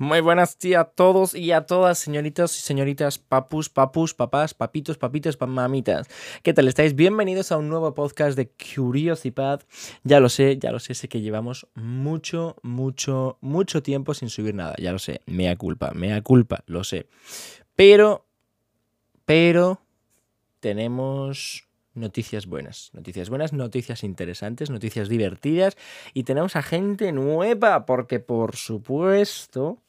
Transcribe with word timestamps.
Muy 0.00 0.22
buenas 0.22 0.58
días 0.58 0.80
a 0.80 0.84
todos 0.84 1.34
y 1.34 1.52
a 1.52 1.66
todas, 1.66 1.98
señoritas 1.98 2.56
y 2.56 2.62
señoritas, 2.62 3.18
papus, 3.18 3.68
papus, 3.68 4.14
papás, 4.14 4.54
papitos, 4.54 4.96
papitos, 4.96 5.38
mamitas. 5.38 6.08
¿Qué 6.42 6.54
tal 6.54 6.68
estáis? 6.68 6.94
Bienvenidos 6.94 7.52
a 7.52 7.58
un 7.58 7.68
nuevo 7.68 7.92
podcast 7.92 8.34
de 8.34 8.48
Curiosipad. 8.48 9.60
Ya 10.02 10.18
lo 10.18 10.30
sé, 10.30 10.56
ya 10.56 10.72
lo 10.72 10.78
sé, 10.78 10.94
sé 10.94 11.10
que 11.10 11.20
llevamos 11.20 11.66
mucho, 11.74 12.56
mucho, 12.62 13.36
mucho 13.42 13.82
tiempo 13.82 14.14
sin 14.14 14.30
subir 14.30 14.54
nada. 14.54 14.74
Ya 14.78 14.90
lo 14.90 14.98
sé, 14.98 15.20
mea 15.26 15.54
culpa, 15.56 15.90
mea 15.92 16.22
culpa, 16.22 16.64
lo 16.64 16.82
sé. 16.82 17.06
Pero, 17.76 18.24
pero, 19.26 19.82
tenemos 20.60 21.68
noticias 21.92 22.46
buenas, 22.46 22.88
noticias 22.94 23.28
buenas, 23.28 23.52
noticias 23.52 24.02
interesantes, 24.02 24.70
noticias 24.70 25.10
divertidas 25.10 25.76
y 26.14 26.22
tenemos 26.22 26.56
a 26.56 26.62
gente 26.62 27.12
nueva 27.12 27.84
porque 27.84 28.18
por 28.18 28.56
supuesto 28.56 29.82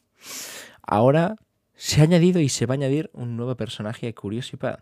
ahora 0.82 1.36
se 1.76 2.02
ha 2.02 2.04
añadido 2.04 2.40
y 2.40 2.50
se 2.50 2.66
va 2.66 2.74
a 2.74 2.78
añadir 2.78 3.10
un 3.14 3.38
nuevo 3.38 3.56
personaje 3.56 4.06
de 4.06 4.14
Curiosipad. 4.14 4.80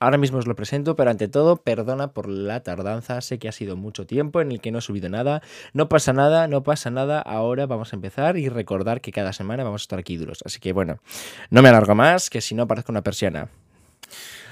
Ahora 0.00 0.18
mismo 0.18 0.38
os 0.38 0.46
lo 0.46 0.54
presento, 0.56 0.96
pero 0.96 1.10
ante 1.10 1.28
todo, 1.28 1.56
perdona 1.56 2.08
por 2.12 2.28
la 2.28 2.62
tardanza. 2.62 3.20
Sé 3.20 3.38
que 3.38 3.48
ha 3.48 3.52
sido 3.52 3.76
mucho 3.76 4.06
tiempo 4.06 4.40
en 4.40 4.52
el 4.52 4.60
que 4.60 4.70
no 4.70 4.78
he 4.78 4.82
subido 4.82 5.08
nada. 5.08 5.40
No 5.72 5.88
pasa 5.88 6.12
nada, 6.12 6.48
no 6.48 6.62
pasa 6.62 6.90
nada. 6.90 7.20
Ahora 7.20 7.66
vamos 7.66 7.92
a 7.92 7.96
empezar 7.96 8.36
y 8.36 8.48
recordar 8.48 9.00
que 9.00 9.12
cada 9.12 9.32
semana 9.32 9.64
vamos 9.64 9.82
a 9.82 9.84
estar 9.84 9.98
aquí 9.98 10.16
duros. 10.16 10.42
Así 10.44 10.60
que 10.60 10.72
bueno, 10.72 10.98
no 11.50 11.62
me 11.62 11.68
alargo 11.70 11.94
más, 11.94 12.28
que 12.28 12.40
si 12.40 12.54
no 12.54 12.66
parezco 12.66 12.92
una 12.92 13.02
persiana. 13.02 13.48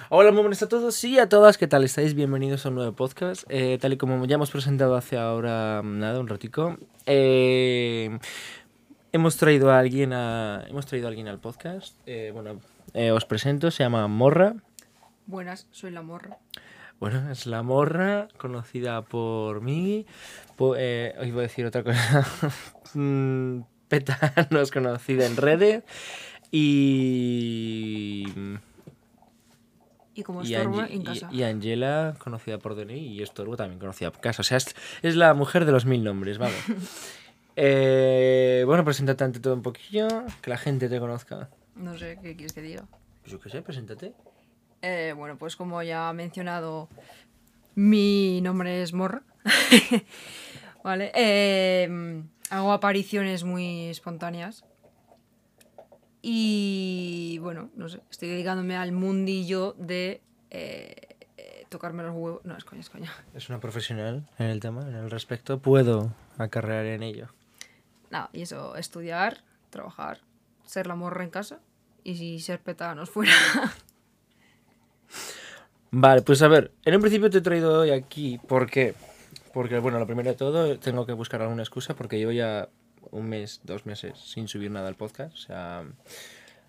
Hola, 0.09 0.31
muy 0.31 0.43
buenas 0.43 0.63
a 0.63 0.69
todos 0.69 1.03
y 1.05 1.19
a 1.19 1.29
todas, 1.29 1.57
¿qué 1.57 1.67
tal 1.67 1.85
estáis? 1.85 2.15
Bienvenidos 2.15 2.67
a 2.67 2.69
un 2.69 2.75
nuevo 2.75 2.93
podcast. 2.93 3.45
Eh, 3.49 3.79
tal 3.81 3.95
y 3.95 3.97
como 3.97 4.23
ya 4.27 4.35
hemos 4.35 4.51
presentado 4.51 4.95
hace 4.95 5.17
ahora, 5.17 5.81
nada, 5.83 6.21
un 6.21 6.29
ratico, 6.29 6.77
eh, 7.07 8.19
hemos 9.13 9.37
traído 9.37 9.71
a 9.71 9.79
alguien 9.79 10.13
a, 10.13 10.65
hemos 10.69 10.87
traído 10.87 11.07
a 11.07 11.11
alguien 11.11 11.29
al 11.29 11.39
podcast. 11.39 11.97
Eh, 12.07 12.31
bueno, 12.33 12.61
os 13.15 13.25
presento, 13.25 13.71
se 13.71 13.85
llama 13.85 14.07
Morra. 14.09 14.55
Buenas, 15.27 15.67
soy 15.71 15.91
la 15.91 16.03
Morra. 16.03 16.39
Bueno, 16.99 17.31
es 17.31 17.47
la 17.47 17.63
Morra, 17.63 18.29
conocida 18.39 19.03
por 19.03 19.61
mí. 19.61 20.07
Por, 20.57 20.77
os 20.77 21.27
iba 21.27 21.39
a 21.39 21.43
decir 21.43 21.67
otra 21.67 21.83
cosa. 21.83 22.27
Mm, 22.95 23.63
Peta 23.89 24.35
no 24.51 24.61
es 24.61 24.71
conocida 24.71 25.25
en 25.25 25.39
redes. 25.39 25.83
Y 26.51 28.27
y 30.15 30.23
como 30.23 30.43
estorbo 30.43 30.83
en 30.83 31.03
casa. 31.03 31.29
Y, 31.33 31.43
Angela, 31.43 32.15
conocida 32.19 32.59
por 32.59 32.75
DNI, 32.75 32.99
y 32.99 33.23
Estorbo 33.23 33.57
también 33.57 33.79
conocida 33.79 34.11
por 34.11 34.21
casa. 34.21 34.43
O 34.43 34.45
sea, 34.45 34.59
es, 34.59 35.17
la 35.17 35.33
mujer 35.35 35.65
de 35.65 35.73
los 35.73 35.87
mil 35.87 36.05
nombres, 36.05 36.39
vamos. 36.39 36.57
eh, 37.57 38.63
bueno, 38.67 38.85
preséntate 38.85 39.25
ante 39.25 39.41
todo 39.41 39.55
un 39.55 39.63
poquillo, 39.63 40.09
que 40.41 40.51
la 40.51 40.57
gente 40.57 40.89
te 40.89 40.99
conozca. 40.99 41.51
No 41.75 41.97
sé, 41.99 42.19
¿qué 42.23 42.35
quieres 42.35 42.53
que 42.53 42.63
diga? 42.63 42.85
Pues 43.21 43.33
yo 43.33 43.41
qué 43.41 43.51
sé, 43.51 43.63
preséntate. 43.63 44.15
Eh, 44.83 45.15
bueno, 45.17 45.37
pues 45.39 45.57
como 45.57 45.83
ya 45.83 46.09
ha 46.09 46.13
mencionado, 46.13 46.89
mi 47.75 48.41
nombre 48.43 48.83
es 48.83 48.93
Morra. 48.93 49.23
vale. 50.85 51.13
Eh, 51.15 52.23
hago 52.51 52.73
apariciones 52.73 53.45
muy 53.45 53.87
espontáneas 53.87 54.65
y 56.21 57.39
bueno, 57.41 57.71
no 57.75 57.89
sé, 57.89 58.01
estoy 58.11 58.29
dedicándome 58.29 58.77
al 58.77 58.93
mundillo 58.93 59.75
de 59.79 60.21
eh, 60.51 60.95
tocarme 61.69 62.03
los 62.03 62.15
huevos. 62.15 62.45
No, 62.45 62.57
es 62.57 62.65
coña, 62.65 62.81
es 62.81 62.91
coña. 62.91 63.13
Es 63.35 63.49
una 63.49 63.59
profesional 63.59 64.29
en 64.39 64.47
el 64.47 64.61
tema, 64.61 64.83
en 64.83 64.95
el 64.95 65.11
respecto. 65.11 65.59
Puedo 65.59 66.15
acarrear 66.39 66.87
en 66.87 67.03
ello. 67.03 67.29
Nada, 68.13 68.29
y 68.35 68.43
eso, 68.43 68.77
estudiar, 68.77 69.39
trabajar, 69.71 70.21
ser 70.67 70.87
la 70.87 70.95
morra 70.95 71.25
en 71.25 71.31
casa 71.31 71.61
y 72.05 72.17
si 72.17 72.41
ser 72.41 72.61
petanos 72.61 73.09
fuera. 73.09 73.33
Vale, 75.91 76.21
pues 76.21 76.43
a 76.43 76.49
ver, 76.49 76.73
en 76.85 76.95
un 76.95 77.01
principio 77.01 77.31
te 77.31 77.39
he 77.39 77.41
traído 77.41 77.81
hoy 77.81 77.91
aquí, 77.91 78.37
¿por 78.37 78.71
qué? 78.71 78.95
Porque, 79.55 79.79
bueno, 79.79 79.99
lo 79.99 80.05
primero 80.07 80.29
de 80.29 80.37
todo, 80.37 80.79
tengo 80.79 81.07
que 81.07 81.15
buscar 81.15 81.41
alguna 81.41 81.63
excusa 81.63 81.95
porque 81.95 82.21
yo 82.21 82.31
ya 82.31 82.69
un 83.13 83.31
mes, 83.31 83.63
dos 83.65 83.87
meses 83.87 84.19
sin 84.19 84.47
subir 84.47 84.71
nada 84.71 84.89
al 84.89 84.95
podcast. 84.95 85.33
O 85.33 85.39
sea. 85.39 85.79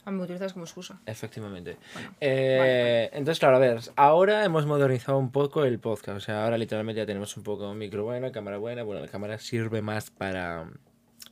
A 0.05 0.11
mí 0.11 0.17
me 0.17 0.23
utilizas 0.23 0.53
como 0.53 0.63
excusa. 0.63 1.01
Efectivamente. 1.05 1.77
Eh, 2.21 3.09
entonces, 3.11 3.39
claro, 3.39 3.57
a 3.57 3.59
ver, 3.59 3.79
ahora 3.97 4.45
hemos 4.45 4.65
modernizado 4.65 5.17
un 5.17 5.31
poco 5.31 5.65
el 5.65 5.79
podcast. 5.79 6.17
O 6.17 6.21
sea, 6.21 6.45
ahora 6.45 6.57
literalmente 6.57 7.01
ya 7.01 7.05
tenemos 7.05 7.35
un 7.35 7.43
poco 7.43 7.73
micro 7.73 8.05
buena, 8.05 8.31
cámara 8.31 8.57
buena. 8.57 8.83
Bueno, 8.83 9.01
la 9.01 9.09
cámara 9.09 9.39
sirve 9.39 9.81
más 9.81 10.09
para, 10.09 10.67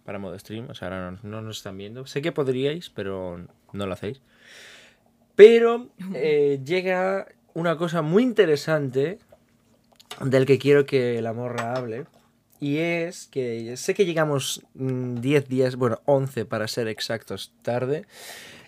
para 0.04 0.20
modo 0.20 0.38
stream. 0.38 0.70
O 0.70 0.74
sea, 0.74 0.88
ahora 0.88 1.20
no, 1.24 1.42
nos 1.42 1.58
están 1.58 1.78
viendo. 1.78 2.06
Sé 2.06 2.22
que 2.22 2.32
podríais, 2.32 2.90
pero 2.90 3.46
no 3.74 3.86
lo 3.86 3.94
hacéis. 3.94 4.22
Pero 5.36 5.90
eh, 6.14 6.60
llega 6.64 7.28
una 7.54 7.78
cosa 7.78 8.02
muy 8.02 8.24
interesante 8.24 9.20
del 10.20 10.46
que 10.46 10.60
quiero 10.60 10.86
que 10.86 11.22
la 11.22 11.34
morra 11.34 11.76
hable. 11.76 12.06
Y 12.60 12.78
es 12.78 13.28
que 13.28 13.76
sé 13.76 13.96
que 13.96 14.06
llegamos 14.06 14.62
10 14.76 14.76
mm, 14.76 15.50
días, 15.50 15.76
bueno, 15.78 16.00
11 16.06 16.46
para 16.46 16.68
ser 16.68 16.88
exactos, 16.88 17.54
tarde. 17.64 18.06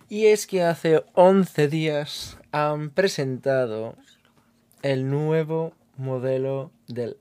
Y 0.10 0.28
es 0.28 0.48
que 0.48 0.64
hace 0.64 1.04
11 1.14 1.68
días 1.68 2.38
han 2.52 2.90
presentado 2.90 3.96
el 4.82 5.10
nuevo 5.10 5.74
modelo 5.98 6.72
del 6.88 7.18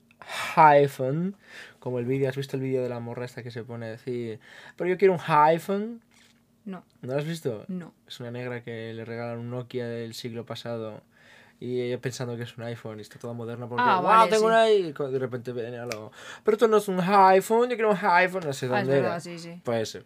iPhone. 0.56 1.37
Como 1.82 1.98
el 1.98 2.04
vídeo, 2.04 2.28
¿has 2.28 2.37
visto 2.37 2.56
el 2.56 2.62
vídeo 2.62 2.81
de 2.81 2.88
la 2.88 3.00
morra 3.00 3.25
esta 3.25 3.43
que 3.43 3.50
se 3.50 3.65
pone 3.65 3.87
a 3.87 3.88
decir, 3.91 4.38
pero 4.76 4.88
yo 4.88 4.97
quiero 4.97 5.15
un 5.15 5.20
iPhone? 5.26 6.00
No. 6.65 6.84
¿No 7.00 7.12
lo 7.12 7.19
has 7.19 7.26
visto? 7.26 7.65
No. 7.66 7.93
Es 8.06 8.20
una 8.20 8.31
negra 8.31 8.62
que 8.62 8.94
le 8.94 9.04
regalan 9.04 9.41
un 9.41 9.50
Nokia 9.50 9.88
del 9.88 10.15
siglo 10.15 10.47
pasado 10.47 11.03
y 11.62 11.81
ella 11.81 12.00
pensando 12.00 12.37
que 12.37 12.43
es 12.43 12.59
un 12.59 12.65
iPhone 12.65 12.99
y 12.99 13.03
está 13.03 13.21
toda 13.21 13.34
moderna 13.34 13.69
porque, 13.69 13.84
ah, 13.87 14.00
wow, 14.00 14.28
tengo 14.28 14.47
un 14.47 14.53
iPhone. 14.53 15.12
De 15.12 15.19
repente 15.21 15.53
viene 15.53 15.78
algo, 15.78 16.11
pero 16.43 16.56
esto 16.56 16.67
no 16.67 16.78
es 16.78 16.89
un 16.89 16.99
iPhone, 16.99 17.71
yo 17.71 17.77
quiero 17.77 17.93
un 17.93 17.99
iPhone, 18.03 18.43
no 18.45 18.53
sé 18.53 18.67
ah, 18.67 18.69
dónde 18.71 18.99
era. 18.99 19.21
Sí, 19.21 19.39
sí. 19.39 19.61
Pues, 19.62 19.97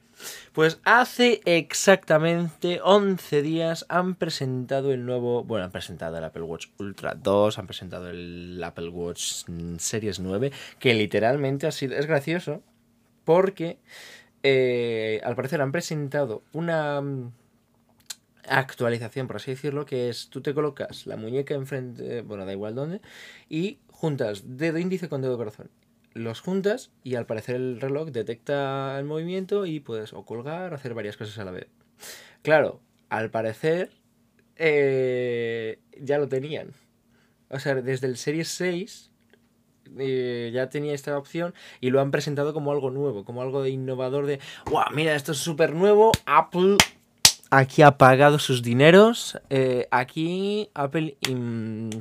pues 0.53 0.79
hace 0.85 1.41
exactamente 1.47 2.81
11 2.83 3.41
días 3.41 3.87
han 3.89 4.17
presentado 4.17 4.93
el 4.93 5.07
nuevo, 5.07 5.45
bueno, 5.45 5.65
han 5.65 5.71
presentado 5.71 6.19
el 6.19 6.25
Apple 6.25 6.43
Watch 6.43 6.67
Ultra 6.79 7.15
2, 7.15 7.59
han 7.59 7.67
presentado 7.67 8.11
el 8.11 8.63
Apple 8.63 8.91
Watch 8.91 9.45
Series 9.79 10.21
9, 10.21 10.53
que 10.79 10.93
literalmente 10.93 11.67
ha 11.67 11.73
sido, 11.73 11.97
es 11.97 12.05
gracioso 12.05 12.61
porque 13.25 13.79
eh, 14.43 15.23
al 15.25 15.35
parecer 15.35 15.63
han 15.63 15.73
presentado 15.73 16.43
una 16.53 17.03
actualización, 18.49 19.27
por 19.27 19.37
así 19.37 19.53
decirlo, 19.53 19.87
que 19.87 20.09
es 20.09 20.29
tú 20.29 20.41
te 20.41 20.55
colocas 20.55 21.07
la 21.07 21.17
muñeca 21.17 21.55
enfrente, 21.55 22.23
bueno, 22.23 22.45
da 22.47 22.53
igual 22.53 22.75
dónde, 22.75 23.01
y 23.49 23.79
juntas 23.89 24.43
dedo 24.47 24.79
índice 24.79 25.09
con 25.09 25.23
dedo 25.23 25.37
corazón. 25.37 25.71
Los 26.15 26.41
juntas 26.41 26.91
y 27.03 27.17
al 27.17 27.27
parecer 27.27 27.57
el 27.57 27.81
reloj 27.81 28.11
detecta 28.11 28.99
el 28.99 29.05
movimiento 29.05 29.67
y 29.67 29.81
puedes 29.81 30.15
o 30.15 30.25
colgar 30.25 30.73
o 30.73 30.77
hacer 30.77 30.95
varias 30.95 31.17
cosas 31.17 31.39
a 31.39 31.45
la 31.45 31.51
vez. 31.51 31.67
Claro, 32.43 32.81
al 33.11 33.31
parecer 33.31 33.91
eh, 34.57 35.79
ya 36.01 36.19
lo 36.19 36.29
tenían. 36.29 36.73
O 37.51 37.59
sea, 37.59 37.75
desde 37.75 38.07
el 38.07 38.17
Series 38.17 38.49
6 38.49 39.11
eh, 39.99 40.51
ya 40.53 40.69
tenía 40.69 40.95
esta 40.95 41.17
opción 41.17 41.55
y 41.81 41.91
lo 41.91 42.01
han 42.01 42.11
presentado 42.11 42.53
como 42.53 42.73
algo 42.73 42.91
nuevo, 42.91 43.25
como 43.25 43.43
algo 43.43 43.63
de 43.63 43.71
innovador 43.71 44.27
de, 44.27 44.41
¡Wow! 44.71 44.85
Mira, 44.95 45.15
esto 45.15 45.33
es 45.33 45.39
súper 45.39 45.75
nuevo, 45.75 46.13
Apple 46.25 46.77
Aquí 47.51 47.83
ha 47.83 47.97
pagado 47.97 48.39
sus 48.39 48.63
dineros. 48.63 49.39
Eh, 49.51 49.87
aquí 49.91 50.69
Apple 50.75 51.17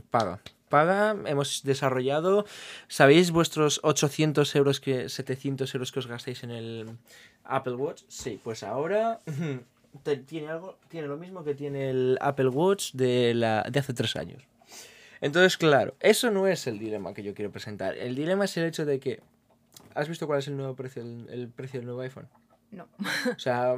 paga. 0.09 0.39
Paga, 0.69 1.16
hemos 1.25 1.61
desarrollado. 1.63 2.45
¿Sabéis 2.88 3.31
vuestros 3.31 3.79
800 3.84 4.55
euros 4.55 4.79
que 4.79 5.09
700 5.09 5.73
euros 5.75 5.91
que 5.91 6.00
os 6.00 6.07
gastáis 6.07 6.44
en 6.44 6.51
el 6.51 6.97
Apple 7.44 7.75
Watch? 7.75 8.01
Sí, 8.07 8.39
pues 8.44 8.63
ahora 8.63 9.22
tiene 10.25 10.49
algo, 10.49 10.78
tiene 10.90 11.08
lo 11.08 11.17
mismo 11.17 11.43
que 11.43 11.53
tiene 11.53 11.90
el 11.90 12.17
Apple 12.22 12.49
Watch 12.49 12.93
de, 12.93 13.34
la, 13.34 13.64
de 13.69 13.79
hace 13.79 13.93
tres 13.93 14.16
años. 14.16 14.43
Entonces, 15.22 15.58
claro, 15.58 15.96
eso 15.99 16.31
no 16.31 16.47
es 16.47 16.67
el 16.67 16.79
dilema 16.79 17.14
que 17.14 17.23
yo 17.23 17.34
quiero 17.34 17.52
presentar. 17.52 17.97
El 17.97 18.16
dilema 18.16 18.46
es 18.46 18.58
el 18.58 18.66
hecho 18.66 18.85
de 18.85 18.99
que. 18.99 19.22
¿Has 19.93 20.09
visto 20.09 20.28
cuál 20.28 20.40
es 20.40 20.47
el 20.47 20.58
nuevo 20.58 20.75
precio, 20.75 21.02
el 21.03 21.47
precio 21.47 21.79
del 21.79 21.85
nuevo 21.85 22.02
iPhone? 22.02 22.28
No. 22.75 22.87
O 23.35 23.39
sea, 23.39 23.75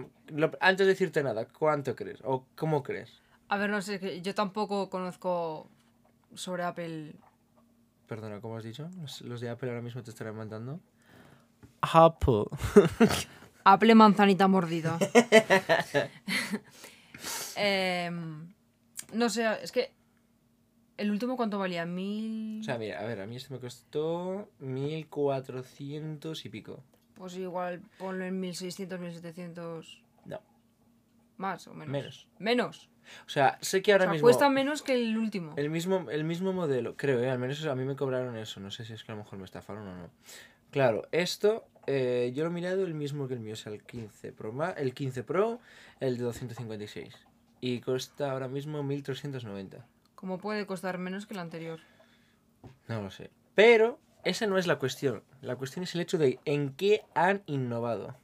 antes 0.60 0.86
de 0.88 0.94
decirte 0.94 1.22
nada, 1.22 1.48
¿cuánto 1.48 1.96
crees? 1.96 2.20
¿O 2.24 2.46
cómo 2.56 2.82
crees? 2.82 3.22
A 3.48 3.58
ver, 3.58 3.70
no 3.70 3.82
sé, 3.82 4.22
yo 4.22 4.34
tampoco 4.34 4.90
conozco 4.90 5.70
sobre 6.34 6.64
Apple. 6.64 7.14
Perdona, 8.08 8.42
¿cómo 8.42 8.58
has 8.58 8.64
dicho? 8.64 8.90
Los, 9.22 9.40
de 9.40 9.50
Apple 9.50 9.70
ahora 9.70 9.82
mismo 9.82 10.02
te 10.02 10.10
estarán 10.10 10.36
mandando. 10.36 10.80
Apple. 11.82 12.46
Apple 13.64 13.96
manzanita 13.96 14.48
mordida. 14.48 14.98
Em, 17.60 18.54
no 19.14 19.30
sé, 19.30 19.48
es 19.64 19.72
que. 19.72 19.92
¿El 20.96 21.10
último 21.10 21.36
cuánto 21.36 21.58
valía? 21.58 21.86
Mil. 21.86 22.60
O 22.62 22.64
sea, 22.64 22.78
mira, 22.78 23.00
a 23.00 23.06
ver, 23.06 23.20
a 23.22 23.26
mí 23.26 23.36
este 23.36 23.52
me 23.54 23.60
costó 23.60 24.50
mil 24.60 25.08
cuatrocientos 25.08 26.46
y 26.46 26.50
pico. 26.50 26.84
Pues 27.18 27.36
igual 27.38 27.82
ponlo 27.98 28.26
en 28.26 28.40
1600, 28.40 29.00
1700. 29.00 30.04
No, 30.26 30.40
Más 31.38 31.68
o 31.68 31.74
menos. 31.74 31.92
menos. 31.92 32.28
Menos. 32.40 32.90
O 33.26 33.30
sea, 33.30 33.58
sé 33.62 33.82
que 33.82 33.92
O 33.92 33.96
ahora 33.96 34.06
sea, 34.06 34.14
mismo... 34.14 34.26
cuesta 34.26 34.50
menos 34.50 34.82
que 34.82 34.94
el 34.94 35.18
último. 35.18 35.54
El 35.56 35.70
mismo, 35.70 36.10
el 36.10 36.24
mismo 36.26 36.52
modelo, 36.54 36.96
creo, 36.98 37.22
¿eh? 37.22 37.30
al 37.30 37.40
menos 37.40 37.66
a 37.66 37.76
mí 37.76 37.86
me 37.86 37.96
cobraron 37.96 38.36
eso. 38.38 38.60
No 38.60 38.70
sé 38.70 38.86
si 38.86 38.94
es 38.94 39.04
que 39.04 39.12
a 39.12 39.16
lo 39.16 39.24
mejor 39.24 39.40
me 39.40 39.46
estafaron 39.46 39.88
o 39.88 39.96
no. 39.96 40.10
Claro, 40.72 41.08
esto 41.12 41.66
eh, 41.88 42.32
yo 42.36 42.44
lo 42.44 42.50
he 42.50 42.54
mirado 42.54 42.84
el 42.86 42.94
mismo 42.94 43.28
que 43.28 43.34
el 43.34 43.40
mío, 43.40 43.54
o 43.54 43.56
sea, 43.56 43.72
el 43.72 43.82
15 43.84 44.34
Pro, 44.34 44.54
el 44.76 44.94
15 44.94 45.24
Pro, 45.24 45.60
el 46.02 46.18
de 46.18 46.24
256. 46.26 47.16
Y 47.62 47.80
cuesta 47.82 48.32
ahora 48.32 48.50
mismo 48.50 48.84
1390. 48.84 49.86
Como 50.16 50.38
puede 50.38 50.66
costar 50.66 50.98
menos 50.98 51.26
que 51.26 51.34
el 51.34 51.40
anterior. 51.40 51.80
No 52.88 53.02
lo 53.02 53.10
sé. 53.10 53.30
Pero 53.56 54.00
esa 54.28 54.48
no 54.48 54.58
es 54.58 54.68
la 54.68 54.78
cuestión. 54.80 55.24
La 55.42 55.56
cuestión 55.56 55.84
es 55.84 55.94
el 55.96 56.02
hecho 56.02 56.18
de 56.18 56.40
en 56.46 56.74
qué 56.74 57.04
han 57.16 57.44
innovado. 57.46 58.16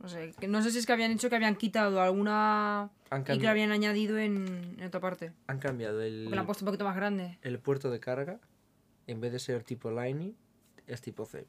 No 0.00 0.08
sé, 0.08 0.32
no 0.48 0.62
sé 0.62 0.70
si 0.70 0.78
es 0.78 0.86
que 0.86 0.92
habían 0.92 1.12
hecho 1.12 1.30
que 1.30 1.36
habían 1.36 1.56
quitado 1.56 2.02
alguna 2.02 2.90
Han, 3.10 3.22
y 3.22 3.24
que 3.24 3.38
la 3.38 3.52
habían 3.52 3.70
añadido 3.70 4.18
en, 4.18 4.76
en 4.78 4.84
otra 4.86 5.00
parte. 5.00 5.32
han 5.46 5.58
cambiado 5.58 6.02
el, 6.02 6.26
Que 6.28 6.34
la 6.34 6.40
han 6.42 6.46
puesto 6.46 6.64
un 6.64 6.66
poquito 6.66 6.84
más 6.84 6.96
grande. 6.96 7.38
el 7.42 7.58
puerto 7.58 7.90
de 7.90 8.00
carga. 8.00 8.38
En 9.06 9.20
vez 9.20 9.32
de 9.32 9.38
ser 9.38 9.62
tipo 9.62 9.90
Lightning, 9.90 10.34
es 10.86 11.00
tipo 11.00 11.24
C. 11.24 11.46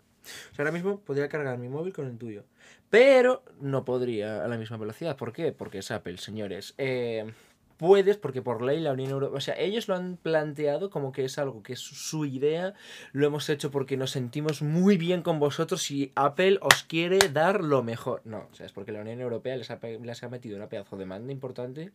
O 0.51 0.55
sea, 0.55 0.63
ahora 0.63 0.71
mismo 0.71 0.99
podría 1.01 1.27
cargar 1.29 1.57
mi 1.57 1.69
móvil 1.69 1.93
con 1.93 2.07
el 2.07 2.17
tuyo. 2.17 2.45
Pero 2.89 3.43
no 3.59 3.85
podría 3.85 4.43
a 4.43 4.47
la 4.47 4.57
misma 4.57 4.77
velocidad. 4.77 5.15
¿Por 5.17 5.33
qué? 5.33 5.51
Porque 5.51 5.79
es 5.79 5.91
Apple, 5.91 6.17
señores. 6.17 6.73
Eh, 6.77 7.31
puedes, 7.77 8.17
porque 8.17 8.41
por 8.41 8.61
ley 8.61 8.79
la 8.79 8.91
Unión 8.93 9.11
Europea... 9.11 9.37
O 9.37 9.41
sea, 9.41 9.57
ellos 9.59 9.87
lo 9.87 9.95
han 9.95 10.17
planteado 10.17 10.89
como 10.89 11.11
que 11.11 11.25
es 11.25 11.37
algo 11.37 11.61
que 11.63 11.73
es 11.73 11.79
su 11.79 12.25
idea. 12.25 12.73
Lo 13.11 13.27
hemos 13.27 13.49
hecho 13.49 13.71
porque 13.71 13.97
nos 13.97 14.11
sentimos 14.11 14.61
muy 14.61 14.97
bien 14.97 15.21
con 15.21 15.39
vosotros 15.39 15.89
y 15.91 16.11
Apple 16.15 16.59
os 16.61 16.83
quiere 16.83 17.19
dar 17.31 17.63
lo 17.63 17.83
mejor. 17.83 18.21
No, 18.25 18.47
o 18.51 18.55
sea, 18.55 18.65
es 18.65 18.71
porque 18.71 18.91
la 18.91 19.01
Unión 19.01 19.19
Europea 19.21 19.55
les 19.57 19.69
ha, 19.71 19.79
les 19.81 20.23
ha 20.23 20.29
metido 20.29 20.57
una 20.57 20.69
pedazo 20.69 20.95
de 20.95 21.01
demanda 21.05 21.31
importante. 21.31 21.91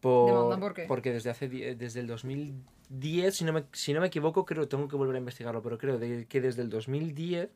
Por, 0.00 0.30
¿Demanda 0.32 0.58
por 0.58 0.74
qué? 0.74 0.84
Porque 0.86 1.12
desde 1.12 1.28
hace 1.30 1.48
desde 1.48 2.00
el 2.00 2.06
2010, 2.06 3.34
si 3.36 3.44
no, 3.44 3.52
me, 3.52 3.64
si 3.72 3.92
no 3.92 4.00
me 4.00 4.06
equivoco, 4.06 4.44
creo, 4.46 4.66
tengo 4.66 4.88
que 4.88 4.96
volver 4.96 5.16
a 5.16 5.18
investigarlo, 5.18 5.62
pero 5.62 5.76
creo 5.78 5.98
de- 5.98 6.26
que 6.26 6.40
desde 6.40 6.62
el 6.62 6.70
2010 6.70 7.50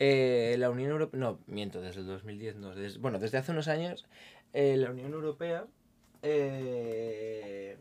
eh, 0.00 0.56
la 0.58 0.70
Unión 0.70 0.90
Europea, 0.90 1.20
no, 1.20 1.38
miento, 1.46 1.80
desde 1.80 2.00
el 2.00 2.06
2010, 2.06 2.56
no, 2.56 2.74
des- 2.74 2.98
bueno, 2.98 3.18
desde 3.18 3.38
hace 3.38 3.52
unos 3.52 3.68
años, 3.68 4.06
eh, 4.52 4.76
la 4.76 4.90
Unión 4.90 5.12
Europea 5.12 5.66
eh, 6.24 7.76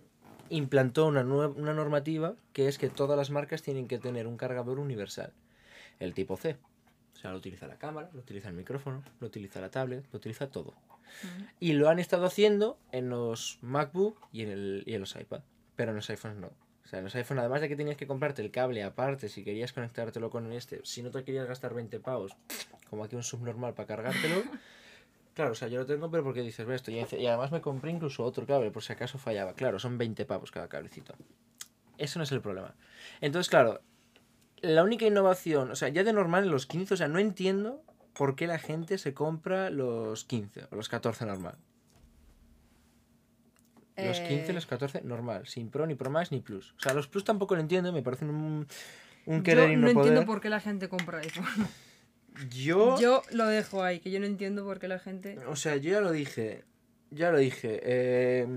implantó 0.49 1.07
una, 1.07 1.21
una 1.21 1.73
normativa 1.73 2.35
que 2.51 2.67
es 2.67 2.77
que 2.77 2.89
todas 2.89 3.17
las 3.17 3.31
marcas 3.31 3.61
tienen 3.61 3.87
que 3.87 3.97
tener 3.97 4.27
un 4.27 4.37
cargador 4.37 4.79
universal, 4.79 5.33
el 5.99 6.13
tipo 6.13 6.37
C. 6.37 6.57
O 7.13 7.17
sea, 7.17 7.31
lo 7.31 7.37
utiliza 7.37 7.67
la 7.67 7.77
cámara, 7.77 8.09
lo 8.13 8.19
utiliza 8.19 8.49
el 8.49 8.55
micrófono, 8.55 9.01
lo 9.19 9.27
utiliza 9.27 9.61
la 9.61 9.71
tablet, 9.71 10.05
lo 10.11 10.17
utiliza 10.17 10.49
todo. 10.49 10.73
Y 11.59 11.73
lo 11.73 11.89
han 11.89 11.99
estado 11.99 12.25
haciendo 12.25 12.77
en 12.91 13.09
los 13.09 13.59
MacBook 13.61 14.17
y 14.31 14.41
en, 14.41 14.49
el, 14.49 14.83
y 14.85 14.93
en 14.93 14.99
los 14.99 15.15
iPad. 15.15 15.41
Pero 15.75 15.91
en 15.91 15.95
los 15.95 16.09
iPhones 16.09 16.37
no. 16.37 16.47
O 16.47 16.87
sea, 16.87 16.99
en 16.99 17.05
los 17.05 17.15
iPhones, 17.15 17.41
además 17.41 17.61
de 17.61 17.69
que 17.69 17.75
tenías 17.75 17.95
que 17.95 18.07
comprarte 18.07 18.41
el 18.41 18.51
cable 18.51 18.83
aparte 18.83 19.29
si 19.29 19.43
querías 19.43 19.71
conectártelo 19.71 20.29
con 20.29 20.51
este, 20.51 20.81
si 20.83 21.01
no 21.01 21.11
te 21.11 21.23
querías 21.23 21.47
gastar 21.47 21.73
20 21.73 21.99
pavos, 22.01 22.35
como 22.89 23.05
aquí 23.05 23.15
un 23.15 23.23
subnormal 23.23 23.73
para 23.73 23.87
cargártelo. 23.87 24.43
Claro, 25.33 25.51
o 25.51 25.55
sea, 25.55 25.67
yo 25.67 25.79
lo 25.79 25.85
tengo, 25.85 26.11
pero 26.11 26.23
porque 26.23 26.41
dices, 26.41 26.65
ve 26.65 26.75
esto. 26.75 26.91
Y, 26.91 26.95
y 26.99 27.25
además 27.27 27.51
me 27.51 27.59
compré 27.61 27.91
incluso 27.91 28.23
otro 28.23 28.45
cable, 28.45 28.69
por 28.71 28.83
si 28.83 28.93
acaso 28.93 29.17
fallaba. 29.17 29.53
Claro, 29.53 29.79
son 29.79 29.97
20 29.97 30.25
pavos 30.25 30.51
cada 30.51 30.67
cablecito. 30.67 31.15
Eso 31.97 32.19
no 32.19 32.23
es 32.23 32.31
el 32.31 32.41
problema. 32.41 32.75
Entonces, 33.21 33.49
claro, 33.49 33.81
la 34.61 34.83
única 34.83 35.05
innovación, 35.05 35.71
o 35.71 35.75
sea, 35.75 35.89
ya 35.89 36.03
de 36.03 36.13
normal 36.13 36.43
en 36.43 36.51
los 36.51 36.65
15, 36.67 36.93
o 36.93 36.97
sea, 36.97 37.07
no 37.07 37.17
entiendo 37.19 37.81
por 38.13 38.35
qué 38.35 38.45
la 38.45 38.59
gente 38.59 38.97
se 38.99 39.13
compra 39.15 39.69
los 39.71 40.23
15 40.25 40.67
o 40.71 40.75
los 40.75 40.87
14 40.89 41.25
normal. 41.25 41.57
Los 43.95 44.19
15, 44.19 44.51
Eh, 44.51 44.53
los 44.53 44.65
14 44.65 45.01
normal, 45.01 45.45
sin 45.47 45.69
Pro, 45.69 45.85
ni 45.85 45.93
Pro 45.95 46.09
Max, 46.09 46.31
ni 46.31 46.39
Plus. 46.41 46.73
O 46.77 46.79
sea, 46.79 46.93
los 46.93 47.07
Plus 47.07 47.23
tampoco 47.23 47.55
lo 47.55 47.61
entiendo, 47.61 47.91
me 47.93 48.01
parecen 48.01 48.29
un, 48.29 48.67
un 49.25 49.37
Yo 49.37 49.43
querer 49.43 49.71
y 49.71 49.75
no 49.75 49.87
no, 49.87 49.93
poder. 49.93 50.07
entiendo 50.07 50.25
por 50.25 50.41
qué 50.41 50.49
la 50.49 50.59
gente 50.59 50.89
compra 50.89 51.19
iPhone. 51.19 51.45
Yo, 52.49 52.99
Yo 52.99 53.21
lo 53.31 53.45
dejo 53.47 53.83
ahí, 53.83 53.99
que 53.99 54.11
yo 54.11 54.19
no 54.19 54.25
entiendo 54.25 54.63
por 54.65 54.79
qué 54.79 54.87
la 54.87 54.99
gente... 54.99 55.37
o 55.47 55.55
sea, 55.55 55.75
yo 55.75 55.91
ya 55.91 56.01
lo 56.01 56.11
dije, 56.11 56.63
ya 57.11 57.29
lo 57.31 57.37
dije. 57.37 57.79
eh, 57.83 58.47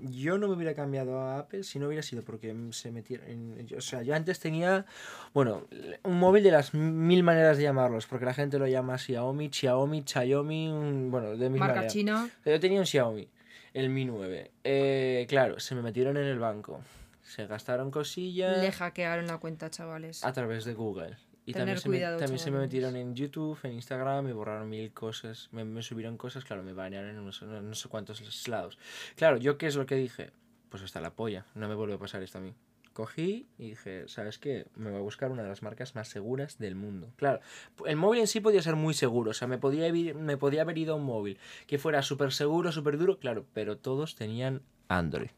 yo 0.00 0.38
no 0.38 0.48
me 0.48 0.54
hubiera 0.54 0.74
cambiado 0.74 1.20
a 1.20 1.38
Apple 1.40 1.62
si 1.62 1.78
no 1.78 1.86
hubiera 1.88 2.02
sido 2.02 2.22
porque 2.24 2.54
se 2.70 2.90
metieron. 2.90 3.54
O 3.76 3.80
sea, 3.82 4.02
yo 4.02 4.14
antes 4.14 4.40
tenía, 4.40 4.86
bueno, 5.34 5.66
un 6.04 6.18
móvil 6.18 6.42
de 6.42 6.50
las 6.52 6.72
mil 6.74 7.22
maneras 7.22 7.58
de 7.58 7.64
llamarlos, 7.64 8.06
porque 8.06 8.24
la 8.24 8.32
gente 8.34 8.58
lo 8.58 8.66
llama 8.66 8.96
Xiaomi, 8.96 9.50
Xiaomi, 9.52 10.04
Xiaomi, 10.06 10.68
un- 10.68 11.10
bueno, 11.10 11.36
de 11.36 11.50
mil 11.50 11.60
Marca 11.60 11.74
maneras. 11.76 11.92
china. 11.92 12.30
Yo 12.46 12.58
tenía 12.58 12.80
un 12.80 12.86
Xiaomi, 12.86 13.28
el 13.74 13.90
Mi 13.90 14.06
9. 14.06 14.52
Eh, 14.64 15.26
claro, 15.28 15.60
se 15.60 15.74
me 15.74 15.82
metieron 15.82 16.16
en 16.16 16.24
el 16.24 16.38
banco. 16.38 16.80
Se 17.22 17.46
gastaron 17.46 17.90
cosillas 17.90 18.56
Le 18.62 18.72
hackearon 18.72 19.26
la 19.26 19.36
cuenta, 19.36 19.68
chavales. 19.68 20.24
a 20.24 20.32
través 20.32 20.64
de 20.64 20.72
Google. 20.72 21.14
Y 21.48 21.52
Tener 21.54 21.80
también, 21.80 22.02
se 22.02 22.10
me, 22.12 22.18
también 22.18 22.38
se 22.38 22.50
me 22.50 22.58
metieron 22.58 22.94
en 22.94 23.14
YouTube, 23.14 23.58
en 23.62 23.72
Instagram, 23.72 24.26
me 24.26 24.34
borraron 24.34 24.68
mil 24.68 24.92
cosas, 24.92 25.48
me, 25.50 25.64
me 25.64 25.80
subieron 25.80 26.18
cosas, 26.18 26.44
claro, 26.44 26.62
me 26.62 26.74
banearon 26.74 27.08
en 27.08 27.18
unos- 27.18 27.40
no, 27.42 27.62
no 27.62 27.74
sé 27.74 27.88
cuántos 27.88 28.46
lados. 28.48 28.78
Claro, 29.16 29.38
¿yo 29.38 29.56
qué 29.56 29.66
es 29.66 29.74
lo 29.74 29.86
que 29.86 29.94
dije? 29.94 30.30
Pues 30.68 30.82
hasta 30.82 31.00
la 31.00 31.14
polla, 31.14 31.46
no 31.54 31.66
me 31.66 31.74
vuelve 31.74 31.94
a 31.94 31.98
pasar 31.98 32.22
esto 32.22 32.36
a 32.36 32.42
mí. 32.42 32.52
Cogí 32.92 33.46
y 33.56 33.70
dije, 33.70 34.08
¿sabes 34.08 34.38
qué? 34.38 34.66
Me 34.76 34.90
voy 34.90 34.98
a 34.98 35.02
buscar 35.02 35.30
una 35.30 35.42
de 35.42 35.48
las 35.48 35.62
marcas 35.62 35.94
más 35.94 36.08
seguras 36.08 36.58
del 36.58 36.74
mundo. 36.74 37.12
Claro, 37.16 37.40
el 37.86 37.96
móvil 37.96 38.20
en 38.20 38.26
sí 38.26 38.40
podía 38.40 38.60
ser 38.60 38.76
muy 38.76 38.92
seguro, 38.92 39.30
o 39.30 39.34
sea, 39.34 39.48
me 39.48 39.56
podía, 39.56 39.90
me 40.14 40.36
podía 40.36 40.60
haber 40.62 40.76
ido 40.76 40.92
a 40.92 40.96
un 40.96 41.04
móvil 41.04 41.38
que 41.66 41.78
fuera 41.78 42.02
súper 42.02 42.30
seguro, 42.32 42.72
súper 42.72 42.98
duro, 42.98 43.18
claro, 43.18 43.46
pero 43.54 43.78
todos 43.78 44.16
tenían 44.16 44.60
Android 44.88 45.30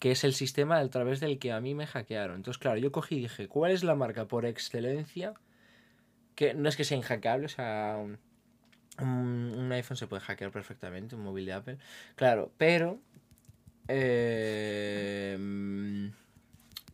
que 0.00 0.10
es 0.10 0.24
el 0.24 0.32
sistema 0.34 0.78
a 0.78 0.88
través 0.88 1.20
del 1.20 1.38
que 1.38 1.52
a 1.52 1.60
mí 1.60 1.74
me 1.74 1.86
hackearon. 1.86 2.36
Entonces, 2.36 2.58
claro, 2.58 2.78
yo 2.78 2.90
cogí 2.90 3.16
y 3.16 3.20
dije, 3.20 3.48
¿cuál 3.48 3.70
es 3.70 3.84
la 3.84 3.94
marca 3.94 4.26
por 4.26 4.46
excelencia? 4.46 5.34
Que 6.34 6.54
no 6.54 6.68
es 6.68 6.76
que 6.76 6.84
sea 6.84 6.96
inhackeable, 6.96 7.46
o 7.46 7.50
sea, 7.50 7.98
un, 8.98 9.70
iPhone 9.72 9.98
se 9.98 10.06
puede 10.06 10.22
hackear 10.22 10.50
perfectamente, 10.50 11.14
un 11.14 11.22
móvil 11.22 11.44
de 11.46 11.52
Apple. 11.52 11.78
Claro, 12.16 12.50
pero... 12.56 12.98
mm, 15.38 16.08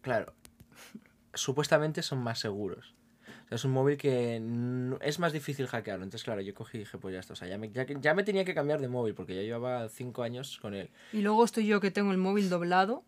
claro, 0.02 0.34
supuestamente 1.34 2.02
son 2.02 2.18
más 2.18 2.40
seguros. 2.40 2.96
O 3.46 3.48
sea, 3.48 3.56
es 3.56 3.64
un 3.64 3.70
móvil 3.72 3.96
que 3.96 4.38
no- 4.40 4.98
es 5.00 5.18
más 5.20 5.32
difícil 5.32 5.66
hackearlo. 5.68 6.02
Entonces, 6.04 6.24
claro, 6.24 6.40
yo 6.40 6.52
cogí 6.54 6.78
y 6.78 6.80
dije, 6.80 6.98
pues 6.98 7.14
ya 7.14 7.20
está. 7.20 7.32
O 7.32 7.36
sea, 7.36 7.46
ya 7.48 7.58
me, 7.58 7.70
ya, 7.70 8.14
me 8.14 8.24
tenía 8.24 8.44
que 8.44 8.54
cambiar 8.54 8.80
de 8.80 8.88
móvil 8.88 9.14
porque 9.14 9.34
ya 9.36 9.42
llevaba 9.42 9.88
cinco 9.88 10.22
años 10.24 10.58
con 10.60 10.74
él. 10.74 10.90
Y 11.12 11.22
luego 11.22 11.44
estoy 11.44 11.66
yo 11.66 11.80
que 11.80 11.90
tengo 11.92 12.10
el 12.12 12.18
móvil 12.18 12.48
doblado 12.50 13.04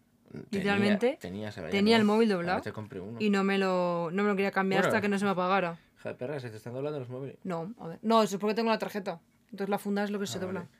Literalmente, 0.51 1.17
tenía 1.21 1.51
no. 1.57 1.97
el 1.97 2.05
móvil 2.05 2.29
doblado 2.29 2.63
y 3.19 3.31
no 3.31 3.45
me 3.45 3.57
lo, 3.59 4.11
no 4.13 4.23
me 4.23 4.29
lo 4.29 4.37
quería 4.37 4.51
cambiar 4.51 4.83
Bueno. 4.83 4.89
hasta 4.95 5.01
que 5.01 5.09
no 5.09 5.19
se 5.19 5.25
me 5.25 5.31
apagara. 5.31 5.79
De 6.05 6.15
perra, 6.15 6.39
se 6.39 6.51
te 6.51 6.57
están 6.59 6.75
doblando 6.75 6.99
los 7.01 7.09
móviles. 7.09 7.37
No, 7.45 7.73
a 7.81 7.89
ver. 7.89 7.99
No, 8.03 8.23
eso 8.23 8.37
es 8.37 8.41
porque 8.41 8.55
tengo 8.55 8.71
la 8.71 8.79
tarjeta. 8.79 9.21
Entonces 9.51 9.69
la 9.71 9.79
funda 9.79 10.05
es 10.05 10.11
lo 10.11 10.19
que 10.21 10.27
se 10.27 10.39
Ah, 10.39 10.41
dobla. 10.43 10.61
vale. 10.61 10.71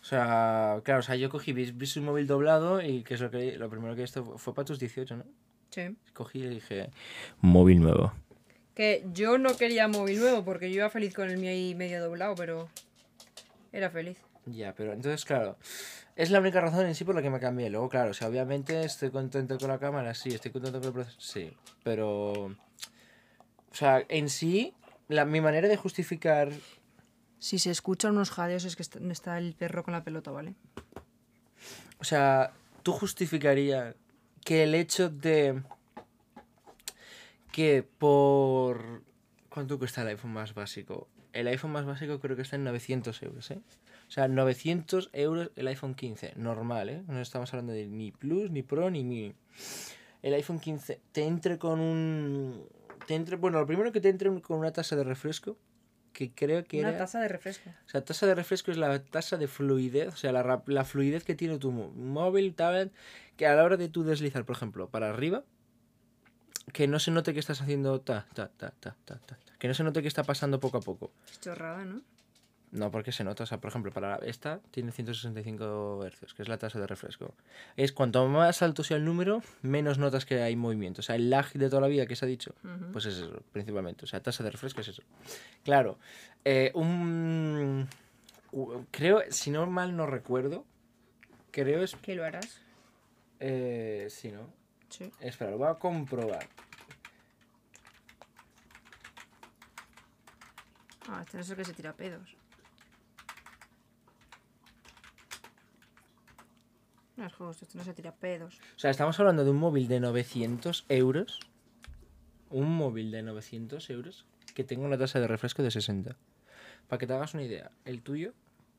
O 0.00 0.04
sea, 0.04 0.80
claro, 0.84 1.00
o 1.00 1.02
sea, 1.02 1.16
yo 1.16 1.28
cogí, 1.30 1.52
vi, 1.52 1.72
vi 1.72 1.86
su 1.86 2.00
móvil 2.02 2.26
doblado 2.26 2.80
y 2.80 3.02
que 3.02 3.14
es 3.14 3.20
lo 3.20 3.30
que 3.30 3.56
lo 3.56 3.68
primero 3.68 3.96
que 3.96 4.04
esto 4.04 4.38
fue 4.38 4.54
para 4.54 4.66
tus 4.66 4.78
18, 4.78 5.16
¿no? 5.16 5.24
Sí. 5.70 5.96
Cogí 6.12 6.38
y 6.44 6.48
dije, 6.48 6.90
móvil 7.40 7.80
nuevo. 7.80 8.12
Que 8.76 9.04
yo 9.12 9.38
no 9.38 9.56
quería 9.56 9.88
móvil 9.88 10.20
nuevo 10.20 10.44
porque 10.44 10.70
yo 10.70 10.76
iba 10.76 10.90
feliz 10.90 11.14
con 11.14 11.28
el 11.28 11.38
mío 11.38 11.50
ahí 11.50 11.74
medio 11.74 12.00
doblado, 12.04 12.36
pero 12.36 12.68
era 13.72 13.90
feliz. 13.90 14.18
Ya, 14.44 14.74
pero 14.74 14.92
entonces, 14.92 15.24
claro, 15.24 15.56
es 16.14 16.30
la 16.30 16.38
única 16.40 16.60
razón 16.60 16.86
en 16.86 16.94
sí 16.94 17.02
por 17.04 17.14
la 17.14 17.22
que 17.22 17.30
me 17.30 17.40
cambié. 17.40 17.68
Luego, 17.68 17.88
claro, 17.88 18.10
o 18.12 18.14
sea, 18.14 18.28
obviamente 18.28 18.84
estoy 18.84 19.10
contento 19.10 19.58
con 19.58 19.68
la 19.68 19.78
cámara, 19.78 20.14
sí, 20.14 20.28
estoy 20.28 20.52
contento 20.52 20.78
con 20.78 20.88
el 20.88 20.92
proceso, 20.92 21.20
sí, 21.20 21.52
pero... 21.82 22.32
O 22.32 23.74
sea, 23.78 24.04
en 24.08 24.28
sí, 24.28 24.72
la, 25.08 25.24
mi 25.24 25.40
manera 25.40 25.68
de 25.68 25.76
justificar... 25.76 26.52
Si 27.38 27.58
se 27.58 27.70
escuchan 27.70 28.12
unos 28.12 28.30
jadeos 28.30 28.64
es 28.64 28.76
que 28.76 28.82
está, 28.82 28.98
está 29.10 29.38
el 29.38 29.54
perro 29.54 29.84
con 29.84 29.92
la 29.92 30.04
pelota, 30.04 30.30
¿vale? 30.30 30.54
O 31.98 32.04
sea, 32.04 32.52
tú 32.82 32.92
justificarías 32.92 33.94
que 34.44 34.62
el 34.62 34.74
hecho 34.74 35.10
de 35.10 35.62
que 37.56 37.82
por... 37.82 39.02
¿Cuánto 39.48 39.78
cuesta 39.78 40.02
el 40.02 40.08
iPhone 40.08 40.34
más 40.34 40.52
básico? 40.52 41.08
El 41.32 41.46
iPhone 41.46 41.72
más 41.72 41.86
básico 41.86 42.20
creo 42.20 42.36
que 42.36 42.42
está 42.42 42.56
en 42.56 42.64
900 42.64 43.22
euros, 43.22 43.50
¿eh? 43.50 43.58
O 44.06 44.10
sea, 44.10 44.28
900 44.28 45.08
euros 45.14 45.50
el 45.56 45.66
iPhone 45.68 45.94
15, 45.94 46.34
normal, 46.36 46.90
¿eh? 46.90 47.02
No 47.08 47.18
estamos 47.18 47.54
hablando 47.54 47.72
de 47.72 47.86
ni 47.86 48.12
Plus, 48.12 48.50
ni 48.50 48.62
Pro, 48.62 48.90
ni 48.90 49.04
Mini. 49.04 49.34
El 50.20 50.34
iPhone 50.34 50.60
15 50.60 51.00
te 51.12 51.24
entre 51.24 51.58
con 51.58 51.80
un... 51.80 52.68
Te 53.06 53.14
entre, 53.14 53.36
bueno, 53.36 53.58
lo 53.58 53.66
primero 53.66 53.90
que 53.90 54.02
te 54.02 54.10
entre 54.10 54.38
con 54.42 54.58
una 54.58 54.74
tasa 54.74 54.94
de 54.94 55.04
refresco, 55.04 55.56
que 56.12 56.32
creo 56.34 56.62
que 56.64 56.80
Una 56.80 56.90
era... 56.90 56.98
taza 56.98 57.20
de 57.20 57.28
refresco. 57.28 57.70
O 57.70 57.88
sea, 57.88 58.04
tasa 58.04 58.26
de 58.26 58.34
refresco 58.34 58.70
es 58.70 58.76
la 58.76 59.02
tasa 59.02 59.38
de 59.38 59.48
fluidez, 59.48 60.08
o 60.08 60.16
sea, 60.16 60.30
la, 60.30 60.62
la 60.66 60.84
fluidez 60.84 61.24
que 61.24 61.34
tiene 61.34 61.56
tu 61.56 61.72
móvil, 61.72 62.54
tablet, 62.54 62.92
que 63.38 63.46
a 63.46 63.54
la 63.54 63.64
hora 63.64 63.78
de 63.78 63.88
tú 63.88 64.04
deslizar, 64.04 64.44
por 64.44 64.56
ejemplo, 64.56 64.90
para 64.90 65.08
arriba, 65.08 65.44
que 66.72 66.86
no 66.88 66.98
se 66.98 67.10
note 67.10 67.32
que 67.32 67.40
estás 67.40 67.60
haciendo 67.60 68.00
ta, 68.00 68.26
ta, 68.34 68.48
ta, 68.48 68.70
ta, 68.70 68.94
ta, 69.04 69.14
ta, 69.16 69.36
ta, 69.36 69.52
que 69.58 69.68
no 69.68 69.74
se 69.74 69.84
note 69.84 70.02
que 70.02 70.08
está 70.08 70.24
pasando 70.24 70.60
poco 70.60 70.78
a 70.78 70.80
poco. 70.80 71.10
Es 71.30 71.40
chorrada, 71.40 71.84
¿no? 71.84 72.02
No, 72.72 72.90
porque 72.90 73.12
se 73.12 73.24
nota. 73.24 73.44
O 73.44 73.46
sea, 73.46 73.58
por 73.58 73.70
ejemplo, 73.70 73.92
para 73.92 74.16
esta 74.16 74.60
tiene 74.72 74.90
165 74.92 76.00
Hz, 76.04 76.34
que 76.34 76.42
es 76.42 76.48
la 76.48 76.58
tasa 76.58 76.78
de 76.78 76.86
refresco. 76.86 77.32
Es 77.76 77.92
cuanto 77.92 78.26
más 78.26 78.60
alto 78.60 78.82
sea 78.82 78.96
el 78.96 79.04
número, 79.04 79.40
menos 79.62 79.98
notas 79.98 80.26
que 80.26 80.42
hay 80.42 80.56
movimiento. 80.56 81.00
O 81.00 81.02
sea, 81.02 81.14
el 81.14 81.30
lag 81.30 81.50
de 81.52 81.70
toda 81.70 81.80
la 81.82 81.88
vida 81.88 82.06
que 82.06 82.16
se 82.16 82.24
ha 82.24 82.28
dicho, 82.28 82.54
Ujú. 82.64 82.92
pues 82.92 83.06
es 83.06 83.18
eso, 83.18 83.42
principalmente. 83.52 84.04
O 84.04 84.08
sea, 84.08 84.20
tasa 84.20 84.42
de 84.42 84.50
refresco 84.50 84.80
es 84.80 84.88
eso. 84.88 85.02
Claro, 85.64 85.98
eh, 86.44 86.72
un. 86.74 87.88
Creo, 88.90 89.22
si 89.30 89.50
no 89.50 89.66
mal 89.66 89.96
no 89.96 90.06
recuerdo, 90.06 90.64
creo 91.52 91.82
es. 91.82 91.94
¿Qué 91.96 92.14
lo 92.14 92.24
harás? 92.24 92.60
Eh, 93.40 94.08
sí, 94.10 94.32
¿no? 94.32 94.50
Sí. 94.88 95.10
Espera, 95.20 95.50
lo 95.50 95.58
voy 95.58 95.68
a 95.68 95.74
comprobar. 95.74 96.46
Ah, 101.08 101.22
este 101.24 101.36
no 101.36 101.42
es 101.42 101.50
el 101.50 101.56
que 101.56 101.64
se 101.64 101.72
tira 101.72 101.92
pedos. 101.92 102.36
No 107.16 107.26
es 107.26 107.32
justo, 107.32 107.64
este 107.64 107.78
no 107.78 107.84
se 107.84 107.94
tira 107.94 108.14
pedos. 108.14 108.60
O 108.76 108.78
sea, 108.78 108.90
estamos 108.90 109.18
hablando 109.18 109.44
de 109.44 109.50
un 109.50 109.56
móvil 109.56 109.88
de 109.88 110.00
900 110.00 110.84
euros. 110.88 111.40
Un 112.50 112.76
móvil 112.76 113.10
de 113.10 113.22
900 113.22 113.88
euros 113.90 114.26
que 114.54 114.64
tenga 114.64 114.86
una 114.86 114.98
tasa 114.98 115.20
de 115.20 115.28
refresco 115.28 115.62
de 115.62 115.70
60. 115.70 116.16
Para 116.88 116.98
que 116.98 117.06
te 117.06 117.12
hagas 117.12 117.34
una 117.34 117.42
idea, 117.42 117.70
el 117.84 118.02
tuyo 118.02 118.32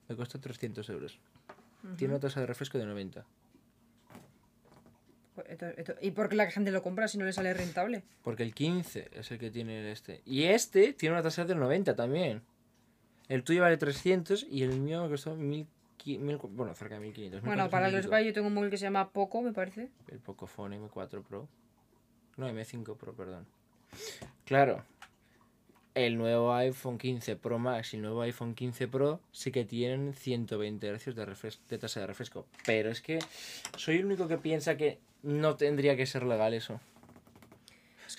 me 0.07 0.15
cuesta 0.15 0.39
300 0.39 0.89
euros. 0.89 1.19
Tiene 1.97 2.13
una 2.13 2.19
tasa 2.19 2.39
de 2.39 2.47
refresco 2.47 2.77
de 2.77 2.85
90. 2.85 3.25
Esto- 5.47 5.67
esto- 5.77 5.95
¿Y 6.01 6.11
por 6.11 6.29
qué 6.29 6.35
la 6.35 6.49
gente 6.51 6.71
lo 6.71 6.81
compra 6.81 7.07
si 7.07 7.17
no 7.17 7.25
le 7.25 7.33
sale 7.33 7.53
rentable? 7.53 8.03
Porque 8.23 8.43
el 8.43 8.53
15 8.53 9.09
es 9.13 9.31
el 9.31 9.39
que 9.39 9.51
tiene 9.51 9.79
el 9.81 9.87
este. 9.87 10.21
Y 10.25 10.43
este 10.45 10.93
tiene 10.93 11.13
una 11.13 11.23
tasa 11.23 11.45
de 11.45 11.55
90 11.55 11.95
también. 11.95 12.41
El 13.27 13.43
tuyo 13.43 13.61
vale 13.61 13.77
300 13.77 14.45
y 14.49 14.63
el 14.63 14.79
mío 14.79 15.03
me 15.03 15.09
costó 15.09 15.35
1000, 15.35 15.67
bueno, 16.51 16.73
cerca 16.73 16.95
de 16.95 17.01
1500. 17.01 17.41
Bueno, 17.41 17.69
para 17.69 17.87
1400 17.87 17.91
y 17.91 18.09
los 18.09 18.19
que 18.19 18.25
yo 18.25 18.33
tengo 18.33 18.47
un 18.47 18.53
móvil 18.53 18.69
que 18.69 18.77
se 18.77 18.83
llama 18.85 19.09
Poco, 19.11 19.41
me 19.41 19.51
parece. 19.51 19.89
El 20.09 20.19
Pocophone 20.19 20.79
M4 20.79 21.21
Pro. 21.23 21.47
No, 22.37 22.47
M5 22.49 22.95
Pro, 22.95 23.13
perdón. 23.13 23.45
Claro. 24.45 24.83
El 25.95 26.17
nuevo 26.19 26.53
iPhone 26.53 26.99
15 26.99 27.35
Pro 27.37 27.57
Max 27.57 27.93
y 27.93 27.97
el 27.97 28.03
nuevo 28.03 28.21
iPhone 28.21 28.53
15 28.53 28.87
Pro 28.87 29.19
sí 29.31 29.51
que 29.51 29.65
tienen 29.65 30.13
120 30.13 30.91
Hz 30.95 31.15
de, 31.15 31.25
de 31.69 31.77
tasa 31.79 31.99
de 32.01 32.07
refresco. 32.07 32.45
Pero 32.67 32.91
es 32.91 33.01
que 33.01 33.17
soy 33.77 33.95
el 33.97 34.05
único 34.05 34.27
que 34.27 34.37
piensa 34.37 34.77
que 34.77 34.99
no 35.23 35.55
tendría 35.55 35.95
que 35.95 36.05
ser 36.05 36.23
legal 36.23 36.53
eso. 36.53 36.79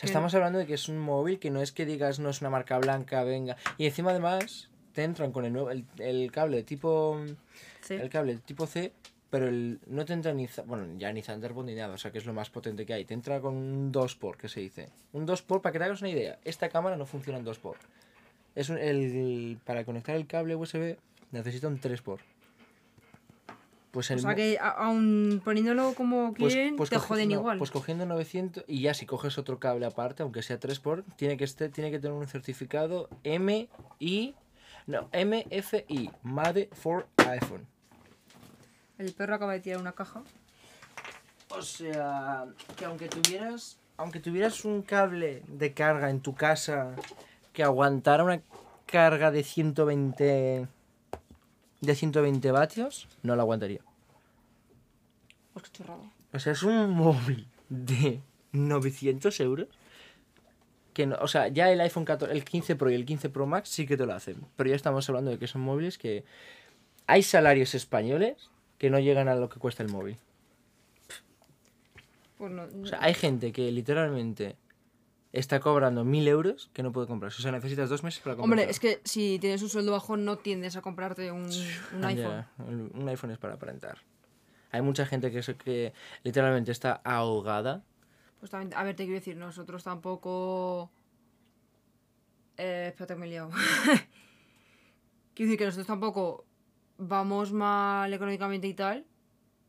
Que- 0.01 0.07
estamos 0.07 0.35
hablando 0.35 0.59
de 0.59 0.67
que 0.67 0.75
es 0.75 0.89
un 0.89 0.99
móvil 0.99 1.39
que 1.39 1.51
no 1.51 1.63
es 1.63 1.73
que 1.73 1.87
digas 1.87 2.19
no 2.19 2.29
es 2.31 2.41
una 2.41 2.51
marca 2.51 2.79
blanca, 2.79 3.25
venga. 3.25 3.57
Y 3.79 3.87
encima 3.87 4.11
además 4.11 4.69
te 4.93 5.03
entran 5.05 5.33
con 5.33 5.45
el 5.45 5.53
nuevo 5.53 5.71
el, 5.71 5.85
el 5.99 6.31
cable 6.31 6.63
tipo 6.63 7.19
Sí. 7.81 7.95
el 7.95 8.11
cable 8.11 8.37
tipo 8.45 8.67
C, 8.67 8.93
pero 9.31 9.49
el, 9.49 9.79
no 9.87 10.05
te 10.05 10.13
entra 10.13 10.33
ni, 10.35 10.47
bueno, 10.67 10.87
ya 10.99 11.13
ni 11.13 11.23
Thunderbolt 11.23 11.67
ni 11.69 11.75
nada, 11.75 11.95
o 11.95 11.99
sea 11.99 12.11
que 12.11 12.19
es 12.19 12.27
lo 12.27 12.35
más 12.35 12.51
potente 12.51 12.85
que 12.85 12.93
hay. 12.95 13.05
Te 13.05 13.15
entra 13.15 13.41
con 13.41 13.55
un 13.55 13.93
2x, 13.93 14.37
que 14.37 14.49
se 14.49 14.61
dice. 14.61 14.89
Un 15.13 15.27
2x, 15.27 15.61
para 15.63 15.73
que 15.73 15.79
te 15.79 15.85
hagas 15.87 16.01
una 16.01 16.11
idea, 16.11 16.39
esta 16.45 16.69
cámara 16.69 16.97
no 16.97 17.07
funciona 17.07 17.39
en 17.39 17.45
2x. 17.47 17.77
Es 18.55 18.69
un- 18.69 18.79
el, 18.79 19.59
para 19.65 19.85
conectar 19.85 20.17
el 20.17 20.27
cable 20.27 20.55
USB 20.57 20.97
necesita 21.33 21.69
un 21.69 21.81
3x. 21.81 22.19
Pues 23.99 24.13
el 24.13 24.19
O 24.19 24.23
sea 24.23 24.37
que 24.37 24.57
a- 24.61 24.69
aún 24.69 25.43
poniéndolo 25.45 25.93
como 25.95 26.33
pues- 26.33 26.55
quieren, 26.55 26.77
pues 26.77 26.89
te 26.89 26.95
coge- 26.99 27.07
joden 27.09 27.29
no, 27.31 27.35
igual. 27.35 27.59
Pues 27.59 27.73
cogiendo 27.73 28.07
900 28.07 28.63
y 28.69 28.83
ya 28.83 28.95
si 28.95 29.07
coges 29.07 29.39
otro 29.39 29.59
cable 29.59 29.87
aparte, 29.87 30.23
aunque 30.23 30.41
sea 30.45 30.61
3x, 30.61 31.03
tiene 31.17 31.37
que, 31.37 31.43
este, 31.43 31.69
tiene 31.69 31.91
que 31.91 31.99
tener 31.99 32.17
un 32.17 32.29
certificado 32.29 33.09
MI, 33.25 34.37
no, 34.87 35.09
MFI, 35.13 36.13
Made 36.23 36.69
for 36.75 37.09
iPhone. 37.17 37.67
El 38.99 39.13
perro 39.15 39.35
acaba 39.35 39.55
de 39.55 39.59
tirar 39.59 39.81
una 39.81 39.91
caja. 39.91 40.23
O 41.49 41.63
sea, 41.63 42.45
que 42.77 42.85
aunque 42.85 43.09
tuvieras, 43.09 43.79
aunque 43.97 44.21
tuvieras 44.21 44.65
un 44.65 44.83
cable 44.83 45.43
de 45.49 45.73
carga 45.75 46.09
en 46.09 46.21
tu 46.21 46.37
casa 46.37 46.95
que 47.53 47.65
aguantara 47.65 48.23
una 48.23 48.43
carga 48.87 49.33
de 49.33 49.43
120 49.43 50.69
de 51.81 51.95
120 51.97 52.53
vatios, 52.53 53.09
no 53.25 53.35
la 53.35 53.43
aguantaría. 53.43 53.81
Pues 55.59 55.71
qué. 55.71 55.85
O 56.33 56.39
sea, 56.39 56.53
es 56.53 56.63
un 56.63 56.91
móvil 56.91 57.47
de 57.69 58.21
900 58.53 59.41
euros. 59.41 59.69
Que 60.93 61.07
no, 61.07 61.17
o 61.21 61.29
sea, 61.29 61.49
ya 61.49 61.71
el 61.71 61.81
iPhone 61.81 62.05
14, 62.05 62.33
el 62.35 62.45
15 62.45 62.77
Pro 62.77 62.91
y 62.91 62.95
el 62.95 63.05
15 63.05 63.31
Pro 63.31 63.47
Max 63.47 63.69
sí 63.69 63.87
que 63.87 63.97
te 63.97 64.07
lo 64.07 64.15
hacen. 64.15 64.45
Pero 64.57 64.71
ya 64.71 64.77
estamos 64.77 65.09
hablando 65.09 65.31
de 65.31 65.39
que 65.39 65.47
son 65.47 65.61
móviles 65.61 65.97
que 65.97 66.25
hay 67.07 67.23
salarios 67.23 67.75
españoles 67.75 68.51
que 68.79 68.91
no 68.91 68.99
llegan 68.99 69.29
a 69.29 69.35
lo 69.35 69.49
que 69.49 69.61
cuesta 69.61 69.83
el 69.83 69.91
móvil. 69.91 70.17
Pues 72.37 72.51
no. 72.53 72.65
O 72.83 72.87
sea, 72.87 72.99
hay 73.01 73.15
gente 73.15 73.53
que 73.53 73.71
literalmente 73.71 74.57
está 75.33 75.61
cobrando 75.61 76.05
mil 76.05 76.27
euros 76.27 76.71
que 76.73 76.83
no 76.83 76.93
puede 76.93 77.07
comprarse. 77.07 77.39
O 77.39 77.43
sea, 77.43 77.53
necesitas 77.53 77.89
dos 77.89 78.03
meses 78.03 78.21
para 78.21 78.37
comprarse. 78.37 78.63
Hombre, 78.63 78.71
es 78.71 78.81
que 78.81 79.01
si 79.05 79.39
tienes 79.39 79.63
un 79.63 79.69
sueldo 79.69 79.93
bajo 79.93 80.17
no 80.17 80.39
tiendes 80.39 80.77
a 80.77 80.83
comprarte 80.83 81.31
un, 81.31 81.49
un 81.95 82.05
iPhone. 82.05 82.45
un 82.59 83.09
iPhone 83.09 83.31
es 83.31 83.39
para 83.39 83.55
aparentar. 83.55 83.99
Hay 84.71 84.83
mucha 84.83 85.07
gente 85.07 85.31
que, 85.31 85.41
que 85.57 85.93
literalmente 86.23 86.73
está 86.73 87.01
ahogada. 87.05 87.83
Pues 88.39 88.51
también, 88.51 88.75
a 88.79 88.83
ver, 88.85 88.95
te 88.97 89.05
quiero 89.05 89.19
decir, 89.19 89.37
nosotros 89.37 89.83
tampoco... 89.83 90.91
Eh, 92.57 92.87
espérate 92.89 93.15
que 93.15 93.21
me 93.21 93.27
he 93.27 93.31
liado. 93.31 93.51
quiero 95.35 95.49
decir 95.51 95.59
que 95.59 95.65
nosotros 95.65 95.87
tampoco 95.87 96.45
vamos 96.99 97.53
mal 97.53 98.13
económicamente 98.13 98.67
y 98.67 98.75
tal, 98.75 99.05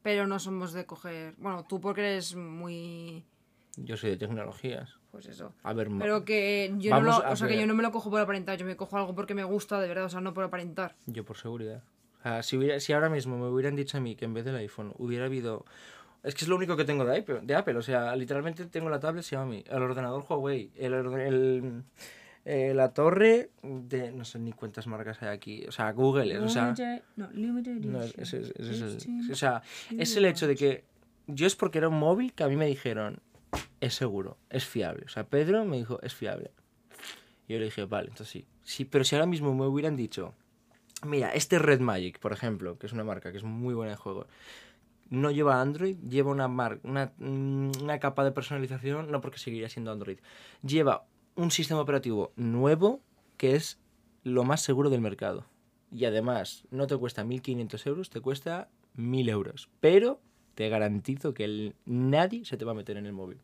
pero 0.02 0.28
no 0.28 0.40
somos 0.40 0.74
de 0.74 0.86
coger... 0.86 1.36
Bueno, 1.38 1.66
tú 1.66 1.80
porque 1.80 2.02
eres 2.02 2.36
muy... 2.36 3.26
Yo 3.78 3.96
soy 3.96 4.12
de 4.12 4.18
tecnologías. 4.18 4.98
Pues 5.12 5.28
eso. 5.28 5.54
A 5.64 5.74
ver, 5.74 5.90
Pero 5.98 6.26
que 6.26 6.74
yo 6.78 6.92
no, 6.92 7.02
lo- 7.02 7.18
o 7.32 7.36
sea, 7.36 7.48
que 7.48 7.58
yo 7.60 7.66
no 7.66 7.74
me 7.74 7.82
lo 7.84 7.92
cojo 7.92 8.10
por 8.10 8.20
aparentar, 8.20 8.58
yo 8.58 8.66
me 8.66 8.76
cojo 8.76 8.98
algo 8.98 9.16
porque 9.16 9.34
me 9.34 9.44
gusta 9.44 9.80
de 9.80 9.88
verdad, 9.88 10.06
o 10.06 10.10
sea, 10.10 10.22
no 10.22 10.34
por 10.34 10.44
aparentar. 10.44 10.96
yo 11.06 11.24
por 11.26 11.38
seguridad. 11.38 11.84
O 12.20 12.24
sea, 12.24 12.44
si, 12.44 12.58
hubiera, 12.58 12.80
si 12.80 12.94
ahora 12.94 13.10
mismo 13.10 13.38
me 13.38 13.48
hubieran 13.48 13.76
dicho 13.76 13.98
a 13.98 14.02
mí 14.02 14.16
que 14.16 14.26
en 14.26 14.34
vez 14.34 14.46
del 14.46 14.56
iPhone 14.56 14.94
hubiera 14.98 15.26
habido... 15.26 15.66
Es 16.22 16.36
que 16.36 16.44
es 16.44 16.50
lo 16.50 16.58
único 16.58 16.76
que 16.76 16.84
tengo 16.84 17.06
de 17.06 17.18
Apple, 17.18 17.40
de 17.44 17.56
Apple. 17.56 17.78
O 17.78 17.82
sea, 17.82 18.14
literalmente 18.16 18.66
tengo 18.66 18.90
la 18.90 19.00
tablet 19.00 19.24
Xiaomi, 19.24 19.64
el 19.68 19.82
ordenador 19.82 20.26
Huawei, 20.28 20.70
el, 20.76 20.94
el, 20.94 21.84
eh, 22.44 22.74
la 22.76 22.94
torre 22.94 23.52
de... 23.64 24.12
No 24.12 24.26
sé 24.26 24.38
ni 24.40 24.52
cuántas 24.52 24.86
marcas 24.86 25.22
hay 25.22 25.30
aquí. 25.30 25.66
O 25.66 25.72
sea, 25.72 25.92
Google. 25.94 26.38
O 26.40 26.50
sea, 26.50 26.76
no, 27.16 27.30
No, 27.32 28.04
es, 28.04 28.34
es 28.34 29.08
o 29.32 29.36
sea, 29.36 29.62
es 29.98 30.16
el 30.18 30.26
hecho 30.26 30.46
de 30.46 30.56
que 30.56 30.84
yo 31.28 31.48
es 31.48 31.56
porque 31.56 31.78
era 31.78 31.88
un 31.88 32.00
móvil 32.00 32.34
que 32.34 32.44
a 32.44 32.48
mí 32.48 32.56
me 32.56 32.66
dijeron, 32.66 33.22
es 33.80 33.94
seguro, 33.94 34.38
es 34.50 34.66
fiable. 34.66 35.06
O 35.06 35.10
sea, 35.10 35.26
Pedro 35.26 35.64
me 35.66 35.78
dijo, 35.78 36.02
es 36.02 36.14
fiable. 36.14 36.52
Y 37.48 37.54
yo 37.54 37.60
le 37.60 37.66
dije, 37.66 37.86
vale, 37.86 38.10
entonces 38.10 38.30
sí. 38.30 38.46
sí. 38.64 38.86
Pero 38.86 39.04
si 39.04 39.16
ahora 39.16 39.26
mismo 39.26 39.54
me 39.54 39.66
hubieran 39.66 39.96
dicho, 39.96 40.34
mira, 41.06 41.34
este 41.34 41.60
Red 41.60 41.80
Magic, 41.82 42.20
por 42.20 42.34
ejemplo, 42.34 42.78
que 42.78 42.88
es 42.88 42.94
una 42.94 43.04
marca 43.04 43.32
que 43.32 43.38
es 43.38 43.44
muy 43.44 43.74
buena 43.74 43.92
de 43.92 43.98
juego, 43.98 44.28
no 45.10 45.32
lleva 45.32 45.60
Android, 45.62 45.98
lleva 46.08 46.32
una, 46.32 46.48
mar- 46.48 46.80
una, 46.84 47.14
mm, 47.18 47.72
una 47.82 48.00
capa 48.00 48.24
de 48.24 48.32
personalización, 48.32 49.12
no 49.12 49.22
porque 49.22 49.40
seguiría 49.40 49.70
siendo 49.70 49.92
Android, 49.92 50.20
lleva 50.62 51.06
un 51.36 51.52
sistema 51.52 51.82
operativo 51.82 52.32
nuevo 52.36 53.02
que 53.38 53.56
es 53.56 53.80
lo 54.24 54.44
más 54.44 54.62
seguro 54.62 54.90
del 54.90 55.02
mercado. 55.02 55.46
Y 55.92 56.06
además, 56.06 56.66
no 56.70 56.86
te 56.86 56.96
cuesta 56.98 57.24
1.500 57.24 57.88
euros, 57.88 58.10
te 58.12 58.22
cuesta 58.22 58.70
1.000 58.96 59.30
euros. 59.30 59.70
Pero 59.80 60.20
te 60.54 60.70
garantizo 60.70 61.34
que 61.34 61.74
nadie 61.86 62.46
se 62.46 62.58
te 62.58 62.66
va 62.66 62.74
a 62.74 62.76
meter 62.76 62.98
en 62.98 63.06
el 63.08 63.14
móvil. 63.14 63.40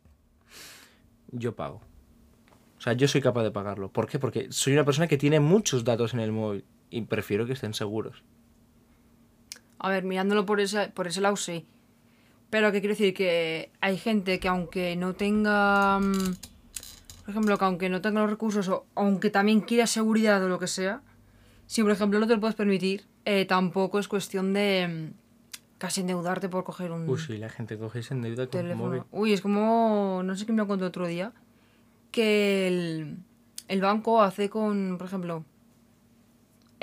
Yo 1.32 1.56
pago. 1.56 1.82
O 2.78 2.82
sea, 2.82 2.94
yo 2.94 3.08
soy 3.08 3.22
capaz 3.22 3.44
de 3.44 3.52
pagarlo. 3.52 3.90
¿Por 3.90 4.08
qué? 4.08 4.20
Porque 4.20 4.52
soy 4.52 4.74
una 4.74 4.86
persona 4.86 5.08
que 5.08 5.18
tiene 5.18 5.40
muchos 5.40 5.84
datos 5.84 6.14
en 6.14 6.20
el 6.20 6.32
móvil 6.32 6.66
y 6.90 7.02
prefiero 7.02 7.46
que 7.46 7.54
estén 7.54 7.74
seguros. 7.74 8.24
A 9.80 9.90
ver, 9.90 10.04
mirándolo 10.04 10.46
por 10.46 10.60
ese, 10.60 10.88
por 10.90 11.08
ese 11.08 11.22
lado, 11.22 11.36
sí. 11.36 11.66
Pero 12.50 12.72
que 12.72 12.80
quiero 12.80 12.94
decir 12.94 13.14
que 13.14 13.72
hay 13.82 13.98
gente 13.98 14.40
que 14.40 14.48
aunque 14.48 14.96
no 14.96 15.14
tenga... 15.14 16.00
mm, 16.00 16.36
Por 17.22 17.30
ejemplo, 17.32 17.58
que 17.58 17.66
aunque 17.66 17.90
no 17.90 18.02
tenga 18.02 18.22
los 18.22 18.30
recursos 18.30 18.68
o 18.70 18.86
aunque 18.96 19.30
también 19.30 19.62
quiera 19.62 19.88
seguridad 19.88 20.44
o 20.44 20.48
lo 20.50 20.60
que 20.60 20.68
sea, 20.68 21.02
si 21.68 21.82
por 21.82 21.92
ejemplo 21.92 22.20
no 22.20 22.28
te 22.28 22.36
lo 22.36 22.40
puedes 22.40 22.56
permitir, 22.56 23.06
eh, 23.26 23.46
tampoco 23.46 23.98
es 24.00 24.08
cuestión 24.08 24.54
de 24.54 25.10
mm, 25.12 25.78
casi 25.80 26.02
endeudarte 26.02 26.48
por 26.48 26.64
coger 26.64 26.92
un 26.92 27.10
Uy, 27.10 27.20
sí, 27.20 27.38
la 27.38 27.50
gente 27.50 27.78
coge 27.78 28.00
y 28.00 28.04
se 28.04 28.14
endeuda 28.14 28.48
con 28.48 28.62
un 28.62 28.78
móvil. 28.78 29.02
teléfono. 29.02 29.08
Uy, 29.12 29.34
es 29.34 29.42
como... 29.42 30.22
No 30.24 30.36
sé 30.36 30.46
quién 30.46 30.56
me 30.56 30.62
lo 30.62 30.68
contó 30.68 30.86
otro 30.86 31.08
día. 31.08 31.34
Que 32.12 32.68
el, 32.68 33.18
el 33.68 33.82
banco 33.82 34.22
hace 34.22 34.50
con, 34.50 34.98
por 34.98 35.08
ejemplo, 35.08 35.44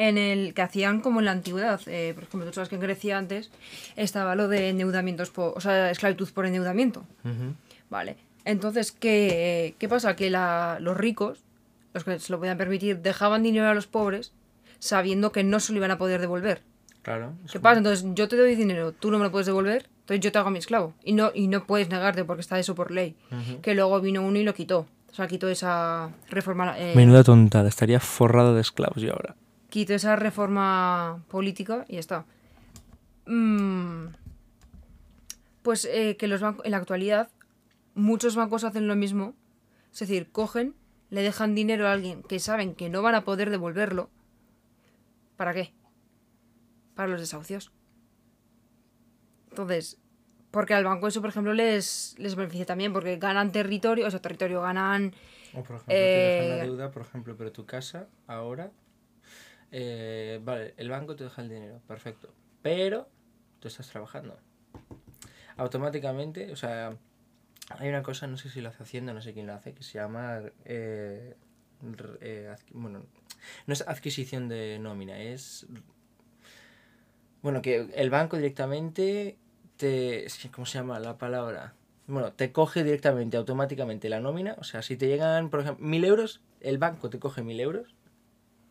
en 0.08 0.18
el 0.18 0.54
que 0.54 0.62
hacían 0.62 1.00
como 1.00 1.20
en 1.20 1.26
la 1.26 1.32
antigüedad. 1.32 1.80
eh, 1.86 2.12
por 2.14 2.24
ejemplo, 2.24 2.46
tú 2.48 2.54
sabes 2.54 2.68
que 2.68 2.74
en 2.76 2.80
Grecia 2.80 3.18
antes 3.18 3.50
estaba 3.96 4.34
lo 4.34 4.48
de 4.48 4.68
endeudamientos, 4.70 5.30
por, 5.30 5.52
o 5.56 5.60
sea, 5.60 5.90
esclavitud 5.90 6.28
por 6.32 6.46
endeudamiento. 6.46 7.04
Vale. 7.90 8.16
Entonces, 8.44 8.92
¿qué, 8.92 9.74
qué 9.78 9.88
pasa? 9.88 10.16
Que 10.16 10.30
la- 10.30 10.78
los 10.80 10.96
ricos, 10.96 11.40
los 11.94 12.04
que 12.04 12.18
se 12.18 12.32
lo 12.32 12.38
podían 12.38 12.58
permitir, 12.58 12.98
dejaban 12.98 13.42
dinero 13.42 13.68
a 13.68 13.74
los 13.74 13.86
pobres 13.86 14.32
sabiendo 14.78 15.30
que 15.30 15.44
no 15.44 15.60
se 15.60 15.72
lo 15.72 15.78
iban 15.78 15.90
a 15.92 15.98
poder 15.98 16.20
devolver. 16.20 16.62
Claro. 17.02 17.34
¿Qué 17.46 17.52
como- 17.58 17.62
pasa? 17.62 17.78
Entonces 17.78 18.04
yo 18.14 18.28
te 18.28 18.36
doy 18.36 18.54
dinero, 18.56 18.92
tú 18.92 19.10
no 19.10 19.18
me 19.18 19.24
lo 19.24 19.30
puedes 19.30 19.46
devolver, 19.46 19.88
entonces 20.00 20.20
yo 20.24 20.32
te 20.32 20.38
hago 20.38 20.48
a 20.48 20.50
mi 20.50 20.58
esclavo. 20.58 20.94
Y 21.04 21.12
no, 21.12 21.30
y 21.34 21.46
no 21.48 21.64
puedes 21.66 21.88
negarte 21.88 22.24
porque 22.24 22.40
está 22.40 22.58
eso 22.58 22.74
por 22.74 22.90
ley. 22.90 23.14
Que 23.62 23.74
luego 23.74 24.00
vino 24.00 24.22
uno 24.22 24.38
y 24.38 24.44
lo 24.44 24.54
quitó. 24.54 24.86
O 25.10 25.14
sea, 25.14 25.28
quitó 25.28 25.48
esa 25.48 26.10
reforma. 26.30 26.74
eh, 26.78 26.94
Menuda 26.96 27.22
tontada, 27.22 27.68
estaría 27.68 28.00
forrado 28.00 28.54
de 28.54 28.62
esclavos 28.62 29.02
yo 29.02 29.12
ahora. 29.12 29.36
Quitó 29.72 29.94
esa 29.94 30.16
reforma 30.16 31.24
política 31.28 31.86
y 31.88 31.94
ya 31.94 32.00
está. 32.00 32.26
Mm, 33.24 34.08
pues 35.62 35.86
eh, 35.86 36.18
que 36.18 36.28
los 36.28 36.42
bancos, 36.42 36.66
en 36.66 36.72
la 36.72 36.76
actualidad, 36.76 37.30
muchos 37.94 38.36
bancos 38.36 38.64
hacen 38.64 38.86
lo 38.86 38.96
mismo. 38.96 39.32
Es 39.90 40.00
decir, 40.00 40.30
cogen, 40.30 40.74
le 41.08 41.22
dejan 41.22 41.54
dinero 41.54 41.88
a 41.88 41.92
alguien 41.92 42.22
que 42.22 42.38
saben 42.38 42.74
que 42.74 42.90
no 42.90 43.00
van 43.00 43.14
a 43.14 43.24
poder 43.24 43.48
devolverlo. 43.48 44.10
¿Para 45.38 45.54
qué? 45.54 45.72
Para 46.94 47.08
los 47.08 47.20
desahucios. 47.20 47.72
Entonces, 49.48 49.96
porque 50.50 50.74
al 50.74 50.84
banco 50.84 51.08
eso, 51.08 51.22
por 51.22 51.30
ejemplo, 51.30 51.54
les, 51.54 52.14
les 52.18 52.34
beneficia 52.34 52.66
también, 52.66 52.92
porque 52.92 53.16
ganan 53.16 53.52
territorio, 53.52 54.06
o 54.06 54.10
sea, 54.10 54.20
territorio, 54.20 54.60
ganan 54.60 55.14
O 55.54 55.62
por 55.62 55.76
ejemplo, 55.76 55.86
te 55.86 55.94
dejan 55.94 56.48
la 56.50 56.56
Eh, 56.56 56.66
deuda, 56.66 56.90
por 56.90 57.00
ejemplo, 57.00 57.36
pero 57.38 57.52
tu 57.52 57.64
casa 57.64 58.06
ahora. 58.26 58.70
Eh, 59.72 60.40
vale, 60.44 60.74
el 60.76 60.88
banco 60.88 61.16
te 61.16 61.24
deja 61.24 61.42
el 61.42 61.48
dinero, 61.48 61.80
perfecto. 61.88 62.32
Pero 62.62 63.08
tú 63.58 63.68
estás 63.68 63.88
trabajando. 63.88 64.38
Automáticamente, 65.56 66.52
o 66.52 66.56
sea, 66.56 66.96
hay 67.78 67.88
una 67.88 68.02
cosa, 68.02 68.26
no 68.26 68.36
sé 68.36 68.50
si 68.50 68.60
lo 68.60 68.68
hace 68.68 68.82
Hacienda, 68.82 69.12
no 69.12 69.22
sé 69.22 69.32
quién 69.32 69.46
lo 69.46 69.54
hace, 69.54 69.72
que 69.72 69.82
se 69.82 69.94
llama. 69.94 70.40
eh, 70.64 71.34
eh, 72.20 72.54
bueno, 72.72 73.04
no 73.66 73.72
es 73.72 73.86
adquisición 73.88 74.48
de 74.48 74.78
nómina, 74.78 75.18
es. 75.18 75.66
Bueno, 77.42 77.60
que 77.60 77.90
el 77.94 78.10
banco 78.10 78.36
directamente 78.36 79.36
te. 79.76 80.26
¿Cómo 80.52 80.66
se 80.66 80.78
llama 80.78 81.00
la 81.00 81.18
palabra? 81.18 81.74
Bueno, 82.06 82.32
te 82.32 82.52
coge 82.52 82.84
directamente, 82.84 83.36
automáticamente 83.36 84.08
la 84.08 84.20
nómina. 84.20 84.54
O 84.58 84.64
sea, 84.64 84.82
si 84.82 84.96
te 84.96 85.08
llegan, 85.08 85.50
por 85.50 85.60
ejemplo, 85.60 85.84
mil 85.84 86.04
euros, 86.04 86.40
el 86.60 86.78
banco 86.78 87.10
te 87.10 87.18
coge 87.18 87.42
mil 87.42 87.58
euros. 87.58 87.94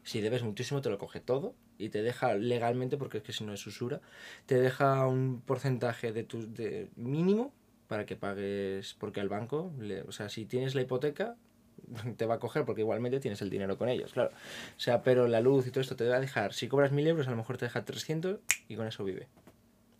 Si 0.03 0.21
debes 0.21 0.43
muchísimo, 0.43 0.81
te 0.81 0.89
lo 0.89 0.97
coge 0.97 1.19
todo 1.19 1.55
y 1.77 1.89
te 1.89 2.01
deja 2.01 2.35
legalmente, 2.35 2.97
porque 2.97 3.19
es 3.19 3.23
que 3.23 3.33
si 3.33 3.43
no 3.43 3.53
es 3.53 3.65
usura, 3.65 4.01
te 4.45 4.59
deja 4.59 5.05
un 5.07 5.41
porcentaje 5.41 6.11
de 6.11 6.23
tu 6.23 6.51
de 6.51 6.89
mínimo 6.95 7.53
para 7.87 8.05
que 8.05 8.15
pagues, 8.15 8.95
porque 8.99 9.19
al 9.19 9.29
banco, 9.29 9.73
o 10.07 10.11
sea, 10.11 10.29
si 10.29 10.45
tienes 10.45 10.75
la 10.75 10.81
hipoteca, 10.81 11.35
te 12.17 12.25
va 12.25 12.35
a 12.35 12.39
coger 12.39 12.65
porque 12.65 12.81
igualmente 12.81 13.19
tienes 13.19 13.41
el 13.41 13.49
dinero 13.49 13.77
con 13.77 13.89
ellos, 13.89 14.13
claro. 14.13 14.31
O 14.31 14.79
sea, 14.79 15.03
pero 15.03 15.27
la 15.27 15.41
luz 15.41 15.67
y 15.67 15.71
todo 15.71 15.81
esto 15.81 15.95
te 15.95 16.07
va 16.07 16.15
a 16.15 16.19
dejar, 16.19 16.53
si 16.53 16.67
cobras 16.67 16.91
mil 16.91 17.05
euros, 17.07 17.27
a 17.27 17.31
lo 17.31 17.37
mejor 17.37 17.57
te 17.57 17.65
deja 17.65 17.83
300 17.83 18.39
y 18.67 18.75
con 18.75 18.87
eso 18.87 19.03
vive. 19.03 19.27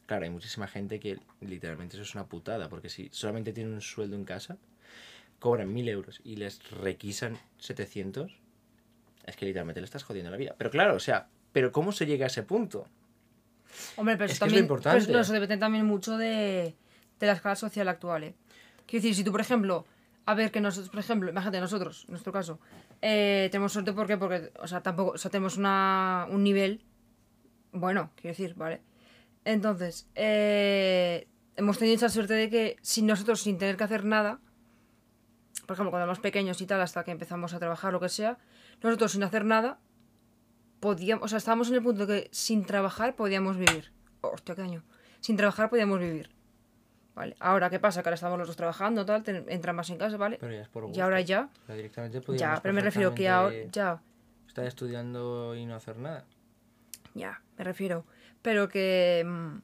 Claro, 0.05 0.25
hay 0.25 0.29
muchísima 0.29 0.67
gente 0.67 1.00
que 1.00 1.20
literalmente 1.39 1.96
eso 1.96 2.03
es 2.03 2.15
una 2.15 2.27
putada, 2.27 2.70
porque 2.70 2.89
si 2.89 3.10
solamente 3.12 3.53
tienen 3.53 3.74
un 3.74 3.81
sueldo 3.81 4.15
en 4.15 4.25
casa, 4.25 4.58
cobran 5.39 5.74
mil 5.74 5.88
euros 5.88 6.22
y 6.24 6.36
les 6.36 6.70
requisan 6.72 7.38
700, 7.60 8.40
es 9.25 9.36
que 9.36 9.46
literalmente 9.46 9.82
le 9.82 9.86
estás 9.86 10.04
jodiendo 10.04 10.32
la 10.32 10.38
vida. 10.38 10.56
Pero 10.58 10.70
claro, 10.70 10.96
o 10.96 11.00
sea, 11.00 11.28
¿pero 11.51 11.72
cómo 11.72 11.92
se 11.92 12.06
llega 12.06 12.25
a 12.25 12.28
ese 12.28 12.44
punto? 12.44 12.88
Hombre, 13.96 14.16
pero 14.18 14.25
Es 14.25 14.32
eso 14.34 14.40
que 14.46 14.48
es 14.48 14.51
lo 14.51 14.58
también. 14.58 14.63
importante. 14.66 15.06
pero 15.08 15.20
eso- 15.20 15.34
depende 15.34 15.58
también 15.58 15.86
mucho 15.86 16.18
de, 16.18 16.75
de 17.20 17.28
la 17.28 17.34
escala 17.34 17.56
social 17.56 17.88
actual. 17.88 18.24
¿eh? 18.25 18.36
Quiero 18.86 19.01
decir, 19.04 19.16
si 19.16 19.24
tú, 19.24 19.32
por 19.32 19.42
ejemplo, 19.42 19.86
a 20.25 20.34
ver 20.36 20.51
que 20.51 20.62
nosotros, 20.62 20.90
por 20.90 21.00
ejemplo, 21.00 21.30
imagínate 21.30 21.60
nosotros, 21.60 22.04
en 22.08 22.12
nuestro 22.12 22.32
caso, 22.34 22.60
eh, 23.01 23.48
tenemos 23.51 23.72
suerte 23.74 23.94
¿por 23.94 24.08
qué? 24.08 24.18
porque, 24.18 24.51
o 24.60 24.68
sea, 24.68 24.82
tampoco, 24.82 25.12
o 25.12 25.18
sea, 25.18 25.32
tenemos 25.32 25.58
una, 25.58 26.28
un 26.30 26.44
nivel 26.44 26.84
bueno, 27.72 28.12
quiero 28.16 28.34
decir, 28.36 28.54
¿vale? 28.56 28.82
Entonces, 29.46 30.08
eh, 30.15 31.28
hemos 31.56 31.78
tenido 31.80 31.95
esa 31.95 32.10
suerte 32.10 32.34
de 32.34 32.50
que 32.50 32.78
sin 32.82 33.08
nosotros, 33.08 33.41
sin 33.41 33.58
tener 33.58 33.78
que 33.78 33.84
hacer 33.86 34.04
nada, 34.04 34.39
por 35.65 35.76
ejemplo, 35.76 35.91
cuando 35.91 36.04
éramos 36.04 36.19
pequeños 36.19 36.60
y 36.62 36.65
tal, 36.65 36.82
hasta 36.82 37.04
que 37.06 37.12
empezamos 37.12 37.54
a 37.54 37.60
trabajar, 37.60 37.93
lo 37.93 38.00
que 38.02 38.10
sea, 38.10 38.38
nosotros 38.89 39.12
sin 39.12 39.24
hacer 39.24 39.46
nada, 39.46 39.80
podíamos, 40.80 41.24
o 41.26 41.28
sea, 41.28 41.38
estábamos 41.38 41.70
en 41.70 41.76
el 41.76 41.84
punto 41.84 42.06
de 42.06 42.24
que 42.24 42.30
sin 42.32 42.65
trabajar 42.65 43.15
podíamos 43.15 43.58
vivir. 43.58 43.91
Hostia, 44.22 44.56
qué 44.56 44.62
daño. 44.62 44.84
Sin 45.20 45.38
trabajar 45.38 45.70
podíamos 45.70 46.00
vivir. 46.00 46.30
Vale, 47.13 47.36
ahora, 47.39 47.70
¿qué 47.70 47.80
pasa? 47.80 48.02
Que 48.02 48.10
ahora 48.10 48.15
estamos 48.15 48.39
los 48.39 48.48
dos 48.48 48.56
trabajando, 48.56 49.06
tal, 49.06 49.22
ten- 49.24 49.46
entran 49.50 49.76
más 49.76 49.89
en 49.89 49.98
casa, 49.98 50.17
¿vale? 50.17 50.38
Pero 50.39 50.54
ya 50.54 50.62
es 50.62 50.70
por 50.70 50.84
y 50.84 50.88
gusto. 50.88 51.04
ahora 51.04 51.22
ya, 51.22 51.50
O 51.63 51.65
sea, 51.65 51.76
directamente 51.76 52.22
ya, 52.38 52.60
pero 52.62 52.74
me 52.74 52.82
refiero 52.82 53.13
que 53.13 53.28
ahora, 53.30 53.56
ya, 53.72 54.02
Estar 54.48 54.65
estudiando 54.65 55.56
y 55.56 55.65
no 55.65 55.76
hacer 55.76 55.98
nada. 55.98 56.26
ya, 57.13 57.41
me 57.58 57.63
refiero. 57.63 58.06
Pero 58.41 58.67
que... 58.70 59.24
mm, 59.26 59.58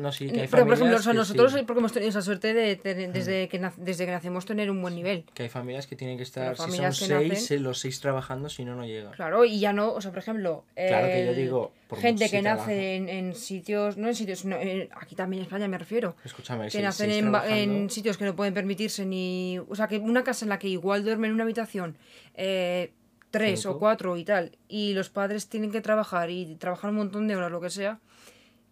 No, 0.00 0.10
sí, 0.10 0.28
que 0.28 0.40
hay 0.42 0.48
Pero, 0.48 0.64
por 0.64 0.74
ejemplo, 0.74 0.76
familias 0.76 1.00
o 1.00 1.02
sea, 1.04 1.12
que 1.12 1.18
nosotros 1.18 1.52
sí. 1.52 1.62
porque 1.64 1.78
hemos 1.78 1.92
tenido 1.92 2.08
esa 2.10 2.20
suerte 2.20 2.52
de 2.54 2.74
tener- 2.74 3.12
desde, 3.12 3.48
que, 3.48 3.60
nac- 3.60 3.76
desde 3.76 4.04
que 4.04 4.10
nacemos 4.10 4.44
tener 4.44 4.68
un 4.68 4.82
buen 4.82 4.96
nivel. 4.96 5.24
Que 5.32 5.44
hay 5.44 5.48
familias 5.48 5.86
que 5.86 5.94
tienen 5.94 6.16
que 6.16 6.24
estar, 6.24 6.56
si 6.56 6.62
son 6.62 6.70
que 6.72 6.76
seis, 6.92 7.10
nacen- 7.10 7.56
eh, 7.56 7.60
los 7.60 7.78
seis 7.78 8.00
trabajando, 8.00 8.48
si 8.48 8.64
no, 8.64 8.74
no 8.74 8.84
llega. 8.84 9.12
Claro, 9.12 9.44
y 9.44 9.60
ya 9.60 9.72
no, 9.72 9.92
o 9.92 10.00
sea, 10.00 10.10
por 10.10 10.18
ejemplo, 10.18 10.64
Claro 10.74 11.06
que 11.06 11.24
yo 11.24 11.30
el- 11.30 11.36
digo, 11.36 11.72
por 11.86 12.00
gente 12.00 12.28
que 12.28 12.42
nace 12.42 12.96
en, 12.96 13.08
en 13.08 13.34
sitios, 13.36 13.96
no 13.96 14.08
en 14.08 14.16
sitios, 14.16 14.44
no, 14.44 14.56
en- 14.56 14.88
aquí 15.00 15.14
también 15.14 15.42
en 15.42 15.46
España 15.46 15.68
me 15.68 15.78
refiero, 15.78 16.16
Escúchame, 16.24 16.64
que 16.64 16.70
si 16.72 16.82
nacen 16.82 17.10
seis 17.10 17.24
en, 17.48 17.88
sitios 17.88 18.18
que 18.18 18.24
no 18.24 18.34
pueden 18.34 18.54
permitirse 18.54 19.06
ni, 19.06 19.60
o 19.68 19.74
sea, 19.76 19.86
que 19.86 19.98
una 19.98 20.24
casa 20.24 20.44
en 20.44 20.48
la 20.48 20.58
que 20.58 20.66
igual 20.68 21.04
duermen 21.04 21.28
en 21.30 21.34
una 21.36 21.44
habitación 21.44 21.96
eh, 22.34 22.90
tres 23.30 23.60
Cinco. 23.62 23.76
o 23.76 23.78
cuatro 23.78 24.16
y 24.16 24.24
tal, 24.24 24.56
y 24.68 24.94
los 24.94 25.10
padres 25.10 25.48
tienen 25.48 25.70
que 25.70 25.80
trabajar 25.80 26.30
y 26.30 26.56
trabajar 26.56 26.90
un 26.90 26.96
montón 26.96 27.28
de 27.28 27.36
horas, 27.36 27.50
lo 27.52 27.60
que 27.60 27.70
sea, 27.70 28.00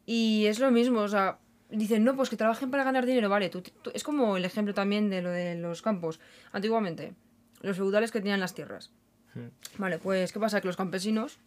y 0.07 0.47
es 0.47 0.59
lo 0.61 0.71
mismo, 0.71 1.01
o 1.01 1.09
sea, 1.09 1.39
dicen, 1.71 2.05
no, 2.05 2.15
pues 2.17 2.31
que 2.31 2.37
trabajen 2.37 2.71
para 2.71 2.85
ganar 2.85 3.07
dinero, 3.07 3.29
vale, 3.29 3.49
tú, 3.49 3.63
tú- 3.63 3.91
es 3.95 4.05
como 4.05 4.37
el 4.37 4.45
ejemplo 4.45 4.75
también 4.75 5.11
de 5.11 5.23
lo 5.23 5.31
de 5.31 5.55
los 5.57 5.83
campos, 5.83 6.21
antiguamente, 6.53 7.15
los 7.63 7.77
feudales 7.77 8.11
que 8.13 8.21
tenían 8.21 8.41
las 8.41 8.55
tierras. 8.55 8.93
Hmm. 9.35 9.49
Vale, 9.79 9.99
pues 9.99 10.33
¿qué 10.33 10.39
pasa? 10.41 10.61
Que 10.61 10.67
los 10.69 10.77
campesinos 10.77 11.39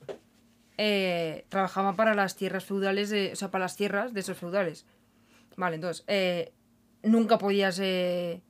eh, 0.77 1.45
trabajaban 1.49 1.95
para 1.95 2.13
las 2.15 2.35
tierras 2.35 2.65
feudales, 2.65 3.09
de, 3.09 3.31
o 3.33 3.35
sea, 3.35 3.49
para 3.51 3.65
las 3.65 3.75
tierras 3.77 4.13
de 4.13 4.19
esos 4.19 4.37
feudales. 4.37 4.85
Vale, 5.55 5.75
entonces, 5.75 6.03
eh, 6.07 6.51
nunca 7.03 7.37
podías 7.37 7.79
eh, 7.79 8.41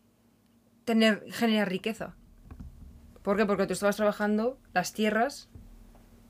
tener, 0.86 1.24
generar 1.32 1.70
riqueza. 1.70 2.16
¿Por 3.22 3.38
qué? 3.38 3.46
Porque 3.46 3.68
tú 3.68 3.74
estabas 3.74 3.96
trabajando 3.98 4.58
las 4.74 4.94
tierras 4.94 5.50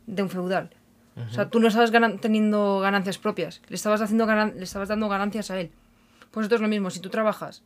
de 0.08 0.24
un 0.24 0.30
feudal. 0.30 0.72
O 1.26 1.34
sea, 1.34 1.50
tú 1.50 1.60
no 1.60 1.68
estabas 1.68 1.92
ganan- 1.92 2.20
teniendo 2.20 2.80
ganancias 2.80 3.18
propias, 3.18 3.62
le 3.70 3.76
estabas, 3.76 4.02
haciendo 4.02 4.26
le 4.28 4.64
estabas 4.64 4.88
dando 4.90 5.10
ganancias 5.10 5.50
a 5.52 5.60
él. 5.60 5.72
Pues 6.32 6.44
esto 6.46 6.56
es 6.56 6.62
lo 6.62 6.68
mismo, 6.68 6.90
si 6.92 7.00
tú 7.00 7.10
trabajas, 7.10 7.64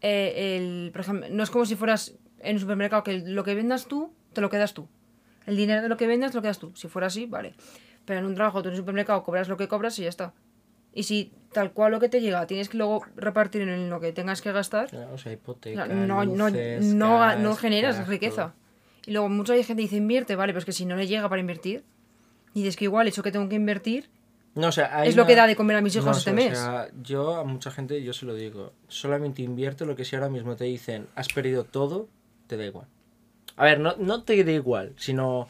eh, 0.00 0.56
el, 0.58 0.90
por 0.92 1.02
ejemplo, 1.02 1.26
no 1.30 1.42
es 1.42 1.50
como 1.50 1.66
si 1.66 1.74
fueras 1.76 2.14
en 2.40 2.56
un 2.56 2.60
supermercado, 2.60 3.02
que 3.02 3.18
lo 3.20 3.44
que 3.44 3.54
vendas 3.54 3.86
tú, 3.86 4.12
te 4.32 4.40
lo 4.40 4.48
quedas 4.50 4.72
tú. 4.74 4.88
El 5.46 5.56
dinero 5.56 5.82
de 5.82 5.88
lo 5.88 5.96
que 5.96 6.06
vendas, 6.06 6.34
lo 6.34 6.42
quedas 6.42 6.58
tú. 6.58 6.72
Si 6.74 6.88
fuera 6.88 7.06
así, 7.08 7.26
vale. 7.26 7.54
Pero 8.04 8.20
en 8.20 8.26
un 8.26 8.34
trabajo, 8.34 8.62
tú 8.62 8.68
en 8.68 8.74
un 8.74 8.78
supermercado, 8.80 9.22
cobras 9.24 9.48
lo 9.48 9.56
que 9.56 9.68
cobras 9.68 9.98
y 9.98 10.02
ya 10.02 10.08
está. 10.08 10.32
Y 10.92 11.02
si 11.02 11.32
tal 11.52 11.72
cual 11.72 11.92
lo 11.92 12.00
que 12.00 12.08
te 12.08 12.20
llega, 12.20 12.46
tienes 12.46 12.68
que 12.68 12.78
luego 12.78 13.04
repartir 13.16 13.62
en 13.62 13.90
lo 13.90 14.00
que 14.00 14.12
tengas 14.12 14.40
que 14.40 14.50
gastar, 14.52 14.88
Claro, 14.88 15.12
o 15.14 15.18
sea, 15.18 15.32
o 15.32 15.34
hipoteca, 15.34 15.86
sea, 15.86 15.94
no, 15.94 16.24
no, 16.24 16.48
luces, 16.48 16.84
no, 16.94 17.18
gas, 17.18 17.38
no 17.38 17.54
generas 17.54 18.08
riqueza. 18.08 18.54
Y 19.06 19.12
luego 19.12 19.28
mucha 19.28 19.54
gente 19.62 19.82
dice 19.82 19.96
invierte, 19.96 20.36
vale, 20.36 20.52
pero 20.52 20.60
es 20.60 20.64
que 20.64 20.72
si 20.72 20.86
no 20.86 20.96
le 20.96 21.06
llega 21.06 21.28
para 21.28 21.40
invertir, 21.40 21.84
y 22.56 22.60
dices 22.62 22.76
que 22.76 22.84
igual 22.84 23.06
eso 23.06 23.22
que 23.22 23.30
tengo 23.30 23.48
que 23.50 23.54
invertir 23.56 24.08
No, 24.54 24.68
o 24.68 24.72
sea, 24.72 25.04
es 25.04 25.14
lo 25.14 25.26
que 25.26 25.34
da 25.36 25.46
de 25.46 25.54
comer 25.56 25.76
a 25.76 25.82
mis 25.82 25.94
hijos 25.94 26.06
No, 26.06 26.12
este 26.16 26.30
o 26.30 26.34
mes. 26.34 26.58
sea, 26.58 26.88
yo 27.02 27.36
a 27.36 27.44
mucha 27.44 27.70
gente, 27.70 28.02
yo 28.02 28.12
se 28.14 28.24
lo 28.24 28.34
digo, 28.34 28.72
solamente 28.88 29.42
invierte 29.42 29.84
lo 29.84 29.94
que 29.94 30.04
si 30.06 30.16
ahora 30.16 30.30
mismo 30.30 30.56
te 30.56 30.64
dicen, 30.64 31.06
has 31.14 31.28
perdido 31.28 31.64
todo, 31.64 32.08
te 32.46 32.56
da 32.56 32.64
igual. 32.64 32.86
A 33.56 33.64
ver, 33.64 33.78
no, 33.80 33.94
no 33.98 34.22
te 34.22 34.42
da 34.42 34.52
igual, 34.52 34.94
sino 34.96 35.48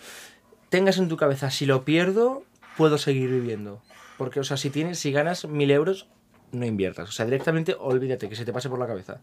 tengas 0.69 0.99
en 0.99 1.09
tu 1.09 1.16
cabeza, 1.16 1.51
si 1.51 1.64
lo 1.66 1.85
pierdo, 1.85 2.42
puedo 2.77 2.99
seguir 2.99 3.31
viviendo. 3.31 3.81
Porque, 4.19 4.40
o 4.40 4.45
sea, 4.45 4.57
si 4.57 4.71
tienes, 4.71 4.99
si 4.99 5.12
ganas 5.12 5.45
mil 5.47 5.71
euros, 5.71 6.09
no 6.51 6.66
inviertas. 6.66 7.09
O 7.09 7.12
sea, 7.12 7.25
directamente 7.25 7.77
olvídate 7.79 8.29
que 8.29 8.35
se 8.37 8.45
te 8.45 8.53
pase 8.53 8.69
por 8.69 8.79
la 8.81 8.87
cabeza. 8.87 9.21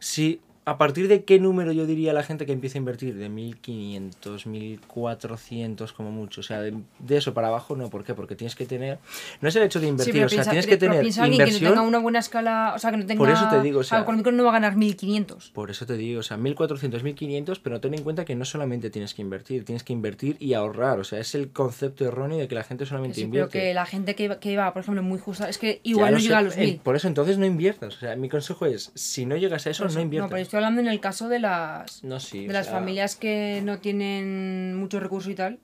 Si, 0.00 0.40
¿a 0.64 0.78
partir 0.78 1.08
de 1.08 1.24
qué 1.24 1.38
número 1.40 1.72
yo 1.72 1.86
diría 1.86 2.10
a 2.12 2.14
la 2.14 2.22
gente 2.22 2.46
que 2.46 2.52
empieza 2.52 2.78
a 2.78 2.80
invertir? 2.80 3.14
De 3.16 3.28
1500, 3.28 4.46
1400 4.46 5.92
como 5.92 6.10
mucho. 6.10 6.40
O 6.40 6.44
sea, 6.44 6.60
de, 6.60 6.74
de 6.98 7.16
eso 7.16 7.34
para 7.34 7.48
abajo 7.48 7.76
no. 7.76 7.90
¿Por 7.90 8.04
qué? 8.04 8.14
Porque 8.14 8.36
tienes 8.36 8.54
que 8.56 8.66
tener... 8.66 8.98
No 9.40 9.48
es 9.48 9.56
el 9.56 9.62
hecho 9.62 9.80
de 9.80 9.88
invertir, 9.88 10.14
pero 10.14 10.26
o 10.26 10.28
sea, 10.28 10.36
piensa, 10.36 10.50
tienes 10.50 10.66
pero 10.66 10.76
que 10.76 10.80
tener 10.80 10.98
alguien 10.98 11.14
que 11.14 11.20
no 11.20 11.26
inversión... 11.34 11.70
tenga 11.72 11.82
una 11.82 11.98
buena 11.98 12.18
escala, 12.18 12.72
o 12.74 12.78
sea, 12.78 12.90
que 12.90 12.96
no 12.98 13.06
tenga... 13.06 13.18
Por 13.18 13.30
eso 13.30 13.48
te 13.48 13.60
digo, 13.62 13.80
o 13.80 13.84
sea- 13.84 14.04
no 14.30 14.44
va 14.44 14.50
a 14.50 14.52
ganar 14.52 14.76
1500. 14.76 15.50
Por 15.50 15.70
eso 15.70 15.86
te 15.86 15.96
digo, 15.96 16.20
o 16.20 16.22
sea, 16.22 16.36
1400, 16.36 17.02
1500, 17.02 17.58
pero 17.58 17.80
ten 17.80 17.94
en 17.94 18.02
cuenta 18.02 18.24
que 18.24 18.34
no 18.34 18.44
solamente 18.44 18.90
tienes 18.90 19.14
que 19.14 19.22
invertir, 19.22 19.64
tienes 19.64 19.82
que 19.82 19.92
invertir 19.92 20.36
y 20.38 20.54
ahorrar. 20.54 20.98
O 21.00 21.04
sea, 21.04 21.18
es 21.18 21.34
el 21.34 21.50
concepto 21.50 22.04
erróneo 22.04 22.38
de 22.38 22.48
que 22.48 22.54
la 22.54 22.64
gente 22.64 22.86
solamente 22.86 23.16
Sí, 23.16 23.22
pero 23.22 23.26
invierte. 23.44 23.58
que 23.60 23.74
la 23.74 23.86
gente 23.86 24.14
que 24.14 24.38
iba, 24.52 24.72
por 24.72 24.82
ejemplo, 24.82 25.02
muy 25.02 25.18
justa, 25.18 25.48
es 25.48 25.58
que 25.58 25.80
igual 25.82 26.12
no 26.14 26.18
sé, 26.18 26.24
llega 26.24 26.38
a 26.38 26.42
los 26.42 26.56
eh, 26.56 26.60
1000. 26.60 26.76
Por 26.80 26.96
eso 26.96 27.08
entonces 27.08 27.38
no 27.38 27.46
inviertas. 27.46 27.96
O 27.96 27.98
sea, 27.98 28.16
mi 28.16 28.28
consejo 28.28 28.66
es, 28.66 28.92
si 28.94 29.26
no 29.26 29.36
llegas 29.36 29.66
a 29.66 29.70
eso, 29.70 29.88
no 29.88 30.00
inviertas. 30.00 30.30
No, 30.30 30.36
pero 30.36 30.42
estoy 30.50 30.58
hablando 30.58 30.80
en 30.80 30.88
el 30.88 30.98
caso 30.98 31.28
de 31.28 31.38
las, 31.38 32.02
No, 32.02 32.18
sí, 32.18 32.44
de 32.48 32.52
las 32.52 32.66
sea, 32.66 32.74
familias 32.74 33.14
que 33.14 33.62
no 33.64 33.78
tienen 33.78 34.74
mucho 34.74 34.98
recurso 34.98 35.30
y 35.30 35.36
tal. 35.36 35.60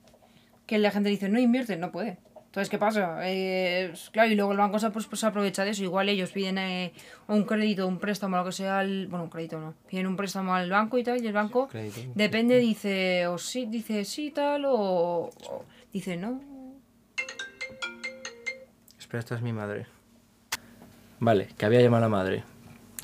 que 0.64 0.78
la 0.78 0.92
gente 0.92 1.08
dice, 1.08 1.28
no 1.28 1.40
invierte, 1.40 1.76
no 1.76 1.90
puede. 1.90 2.18
Entonces, 2.46 2.70
¿qué 2.70 2.78
pasa? 2.78 3.18
Eh, 3.24 3.92
claro, 4.12 4.30
y 4.30 4.36
luego 4.36 4.52
el 4.52 4.58
banco 4.58 4.78
se, 4.78 4.88
pues, 4.90 5.06
pues, 5.06 5.24
aprovecha 5.24 5.64
de 5.64 5.70
eso. 5.72 5.82
Igual 5.82 6.08
ellos 6.08 6.30
piden 6.30 6.56
eh, 6.58 6.92
un 7.26 7.42
crédito, 7.44 7.86
un 7.88 7.98
préstamo, 7.98 8.36
lo 8.36 8.44
que 8.44 8.52
sea, 8.52 8.78
al, 8.78 9.08
bueno, 9.08 9.24
un 9.24 9.30
crédito 9.30 9.58
no, 9.58 9.74
piden 9.90 10.06
un 10.06 10.16
préstamo 10.16 10.54
al 10.54 10.70
banco 10.70 10.96
y 10.98 11.02
tal, 11.02 11.22
y 11.22 11.26
el 11.26 11.32
banco 11.32 11.66
Crédito. 11.68 12.00
depende, 12.14 12.58
dice, 12.58 13.26
o 13.26 13.36
sí, 13.38 13.66
dice 13.66 14.04
sí, 14.04 14.30
tal, 14.30 14.64
o, 14.66 14.72
o 15.30 15.64
dice 15.92 16.16
no. 16.16 16.40
Espera, 18.98 19.18
esta 19.20 19.34
es 19.34 19.42
mi 19.42 19.52
madre. 19.52 19.86
Vale, 21.18 21.48
que 21.58 21.66
había 21.66 21.80
llamado 21.82 22.04
a 22.04 22.08
la 22.08 22.16
madre. 22.16 22.44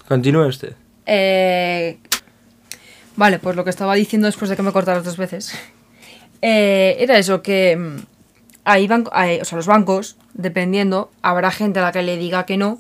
Continúe 0.09 0.47
usted. 0.47 0.75
Eh, 1.07 1.99
vale, 3.17 3.38
pues 3.38 3.57
lo 3.57 3.65
que 3.65 3.71
estaba 3.71 3.95
diciendo 3.95 4.27
después 4.27 4.49
de 4.51 4.57
que 4.57 4.62
me 4.62 4.73
cortaras 4.73 5.05
dos 5.05 5.17
veces. 5.17 5.53
eh, 6.43 6.97
era 7.01 7.19
eso, 7.19 7.43
que 7.43 7.77
mm, 7.77 8.87
banco, 8.88 9.11
hay- 9.15 9.41
o 9.41 9.45
sea, 9.45 9.57
los 9.57 9.67
bancos, 9.67 10.17
dependiendo, 10.35 11.11
habrá 11.23 11.51
gente 11.51 11.79
a 11.81 11.83
la 11.83 11.93
que 11.93 12.03
le 12.03 12.17
diga 12.17 12.47
que 12.47 12.57
no, 12.57 12.79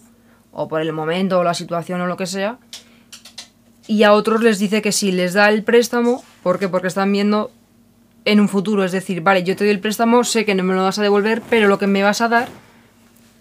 o 0.52 0.68
por 0.68 0.80
el 0.80 0.92
momento, 0.92 1.38
o 1.38 1.44
la 1.44 1.54
situación, 1.54 2.00
o 2.00 2.06
lo 2.06 2.16
que 2.16 2.26
sea, 2.26 2.58
y 3.86 4.04
a 4.04 4.12
otros 4.12 4.42
les 4.42 4.58
dice 4.58 4.82
que 4.82 4.92
sí, 4.92 5.12
les 5.12 5.34
da 5.34 5.48
el 5.48 5.64
préstamo, 5.64 6.22
¿por 6.42 6.58
qué? 6.58 6.68
Porque 6.68 6.88
están 6.88 7.10
viendo 7.12 7.50
en 8.24 8.40
un 8.40 8.48
futuro, 8.48 8.84
es 8.84 8.92
decir, 8.92 9.20
vale, 9.22 9.42
yo 9.42 9.56
te 9.56 9.64
doy 9.64 9.72
el 9.72 9.80
préstamo, 9.80 10.22
sé 10.24 10.44
que 10.44 10.54
no 10.54 10.62
me 10.62 10.74
lo 10.74 10.82
vas 10.84 10.98
a 10.98 11.02
devolver, 11.02 11.42
pero 11.50 11.66
lo 11.68 11.78
que 11.78 11.88
me 11.88 12.02
vas 12.02 12.20
a 12.20 12.28
dar 12.28 12.48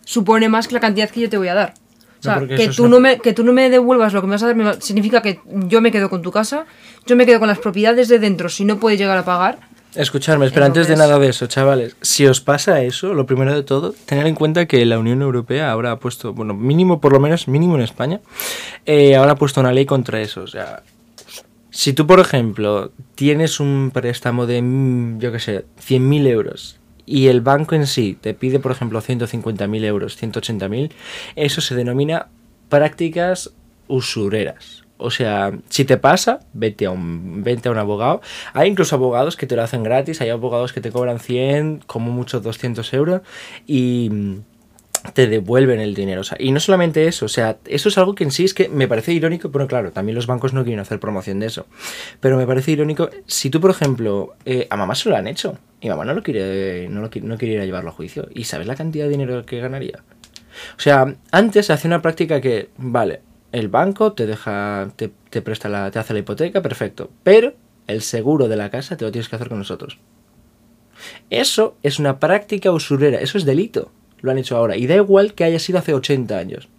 supone 0.03 0.49
más 0.49 0.67
que 0.67 0.73
la 0.73 0.79
cantidad 0.79 1.09
que 1.09 1.21
yo 1.21 1.29
te 1.29 1.37
voy 1.37 1.47
a 1.49 1.53
dar. 1.53 1.73
O 2.21 2.23
sea, 2.23 2.39
que, 2.47 2.69
tú 2.69 2.83
una- 2.83 2.89
no 2.91 2.99
me, 2.99 3.17
que 3.19 3.33
tú 3.33 3.43
no 3.43 3.51
me 3.51 3.69
devuelvas 3.69 4.13
lo 4.13 4.21
que 4.21 4.27
me 4.27 4.33
vas 4.33 4.43
a 4.43 4.53
dar 4.53 4.81
significa 4.81 5.21
que 5.21 5.39
yo 5.67 5.81
me 5.81 5.91
quedo 5.91 6.09
con 6.09 6.21
tu 6.21 6.31
casa, 6.31 6.65
yo 7.05 7.15
me 7.15 7.25
quedo 7.25 7.39
con 7.39 7.47
las 7.47 7.59
propiedades 7.59 8.07
de 8.07 8.19
dentro 8.19 8.47
si 8.47 8.63
no 8.63 8.77
puedes 8.79 8.99
llegar 8.99 9.17
a 9.17 9.25
pagar. 9.25 9.59
Escuchadme, 9.95 10.45
espera, 10.45 10.67
antes 10.67 10.87
de 10.87 10.95
nada 10.95 11.19
de 11.19 11.27
eso, 11.27 11.47
chavales, 11.47 11.97
si 12.01 12.25
os 12.25 12.39
pasa 12.39 12.81
eso, 12.81 13.13
lo 13.13 13.25
primero 13.25 13.53
de 13.53 13.63
todo, 13.63 13.93
tener 14.05 14.25
en 14.25 14.35
cuenta 14.35 14.65
que 14.65 14.85
la 14.85 14.97
Unión 14.97 15.21
Europea 15.21 15.69
ahora 15.69 15.91
ha 15.91 15.99
puesto, 15.99 16.31
bueno, 16.33 16.53
mínimo, 16.53 17.01
por 17.01 17.11
lo 17.11 17.19
menos 17.19 17.49
mínimo 17.49 17.75
en 17.75 17.81
España, 17.81 18.21
eh, 18.85 19.17
ahora 19.17 19.33
ha 19.33 19.35
puesto 19.35 19.59
una 19.59 19.73
ley 19.73 19.85
contra 19.85 20.21
eso. 20.21 20.43
O 20.43 20.47
sea, 20.47 20.83
si 21.71 21.91
tú, 21.91 22.07
por 22.07 22.21
ejemplo, 22.21 22.91
tienes 23.15 23.59
un 23.59 23.91
préstamo 23.93 24.45
de, 24.45 24.63
yo 25.19 25.31
qué 25.33 25.39
sé, 25.39 25.65
100.000 25.85 26.25
euros 26.27 26.77
y 27.05 27.27
el 27.27 27.41
banco 27.41 27.75
en 27.75 27.87
sí 27.87 28.17
te 28.19 28.33
pide, 28.33 28.59
por 28.59 28.71
ejemplo, 28.71 29.01
150.000 29.01 29.83
euros, 29.85 30.21
180.000, 30.21 30.91
eso 31.35 31.61
se 31.61 31.75
denomina 31.75 32.27
prácticas 32.69 33.51
usureras. 33.87 34.83
O 34.97 35.09
sea, 35.09 35.51
si 35.67 35.83
te 35.83 35.97
pasa, 35.97 36.41
vete 36.53 36.85
a 36.85 36.91
un, 36.91 37.43
vete 37.43 37.69
a 37.69 37.71
un 37.71 37.79
abogado. 37.79 38.21
Hay 38.53 38.69
incluso 38.69 38.95
abogados 38.95 39.35
que 39.35 39.47
te 39.47 39.55
lo 39.55 39.63
hacen 39.63 39.81
gratis, 39.81 40.21
hay 40.21 40.29
abogados 40.29 40.73
que 40.73 40.81
te 40.81 40.91
cobran 40.91 41.19
100, 41.19 41.83
como 41.87 42.11
mucho 42.11 42.39
200 42.39 42.93
euros, 42.93 43.21
y 43.65 44.09
mm, 44.11 44.35
te 45.13 45.27
devuelven 45.27 45.79
el 45.79 45.95
dinero. 45.95 46.21
O 46.21 46.23
sea, 46.23 46.37
y 46.39 46.51
no 46.51 46.59
solamente 46.59 47.07
eso, 47.07 47.25
o 47.25 47.29
sea, 47.29 47.57
eso 47.65 47.89
es 47.89 47.97
algo 47.97 48.13
que 48.13 48.23
en 48.23 48.31
sí 48.31 48.45
es 48.45 48.53
que 48.53 48.69
me 48.69 48.87
parece 48.87 49.11
irónico, 49.11 49.51
pero 49.51 49.67
claro, 49.67 49.91
también 49.91 50.15
los 50.15 50.27
bancos 50.27 50.53
no 50.53 50.63
quieren 50.63 50.79
hacer 50.79 50.99
promoción 50.99 51.39
de 51.39 51.47
eso. 51.47 51.65
Pero 52.19 52.37
me 52.37 52.45
parece 52.45 52.71
irónico, 52.71 53.09
si 53.25 53.49
tú, 53.49 53.59
por 53.59 53.71
ejemplo, 53.71 54.35
eh, 54.45 54.67
a 54.69 54.77
mamá 54.77 54.93
se 54.93 55.09
lo 55.09 55.15
han 55.15 55.27
hecho, 55.27 55.57
y 55.81 55.89
mamá 55.89 56.05
no 56.05 56.13
lo 56.13 56.23
quiere, 56.23 56.87
no 56.89 57.01
lo 57.01 57.09
no 57.23 57.37
quiere 57.37 57.55
ir 57.55 57.59
a 57.59 57.65
llevarlo 57.65 57.89
a 57.89 57.93
juicio, 57.93 58.29
¿y 58.33 58.45
sabes 58.45 58.67
la 58.67 58.75
cantidad 58.75 59.05
de 59.05 59.11
dinero 59.11 59.45
que 59.45 59.59
ganaría? 59.59 60.03
O 60.77 60.79
sea, 60.79 61.15
antes 61.31 61.65
se 61.65 61.73
hacía 61.73 61.89
una 61.89 62.01
práctica 62.01 62.39
que, 62.39 62.69
vale, 62.77 63.21
el 63.51 63.67
banco 63.67 64.13
te 64.13 64.25
deja, 64.25 64.91
te, 64.95 65.11
te 65.29 65.41
presta 65.41 65.69
la, 65.69 65.91
te 65.91 65.99
hace 65.99 66.13
la 66.13 66.19
hipoteca, 66.19 66.61
perfecto, 66.61 67.09
pero 67.23 67.53
el 67.87 68.01
seguro 68.01 68.47
de 68.47 68.55
la 68.55 68.69
casa 68.69 68.95
te 68.95 69.05
lo 69.05 69.11
tienes 69.11 69.27
que 69.27 69.35
hacer 69.35 69.49
con 69.49 69.57
nosotros. 69.57 69.97
Eso 71.29 71.75
es 71.83 71.99
una 71.99 72.19
práctica 72.19 72.71
usurera, 72.71 73.19
eso 73.19 73.37
es 73.37 73.45
delito. 73.45 73.91
Lo 74.21 74.31
han 74.31 74.37
hecho 74.37 74.55
ahora. 74.55 74.77
Y 74.77 74.87
da 74.87 74.95
igual 74.95 75.33
que 75.33 75.43
haya 75.43 75.59
sido 75.59 75.79
hace 75.79 75.93
80 75.93 76.37
años. 76.37 76.69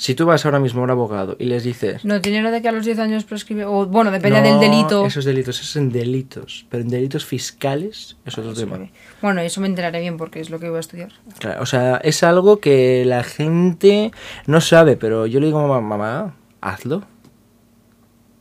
Si 0.00 0.14
tú 0.14 0.26
vas 0.26 0.44
ahora 0.44 0.60
mismo 0.60 0.80
a 0.80 0.84
un 0.84 0.90
abogado 0.90 1.36
y 1.40 1.46
les 1.46 1.64
dices... 1.64 2.04
No 2.04 2.20
tiene 2.20 2.40
nada 2.40 2.54
de 2.54 2.62
que 2.62 2.68
a 2.68 2.72
los 2.72 2.84
10 2.84 3.00
años 3.00 3.24
prescribe, 3.24 3.64
o 3.64 3.84
bueno, 3.84 4.12
depende 4.12 4.40
"No, 4.40 4.48
del 4.48 4.60
delito. 4.60 5.04
Esos 5.04 5.24
delitos, 5.24 5.56
esos 5.58 5.70
son 5.72 5.90
delitos. 5.90 6.66
Pero 6.70 6.84
en 6.84 6.88
delitos 6.88 7.24
fiscales 7.24 8.16
es 8.24 8.38
otro 8.38 8.54
tema. 8.54 8.78
Bueno, 9.20 9.40
eso 9.40 9.60
me 9.60 9.66
enteraré 9.66 9.98
bien 10.00 10.16
porque 10.16 10.38
es 10.38 10.50
lo 10.50 10.60
que 10.60 10.68
voy 10.68 10.76
a 10.76 10.80
estudiar. 10.80 11.12
Claro, 11.40 11.60
o 11.62 11.66
sea, 11.66 11.96
es 11.96 12.22
algo 12.22 12.60
que 12.60 13.04
la 13.04 13.24
gente 13.24 14.12
no 14.46 14.60
sabe, 14.60 14.96
pero 14.96 15.26
yo 15.26 15.40
le 15.40 15.46
digo 15.46 15.58
a 15.58 15.66
mamá, 15.66 15.80
mamá, 15.80 16.36
hazlo. 16.60 17.02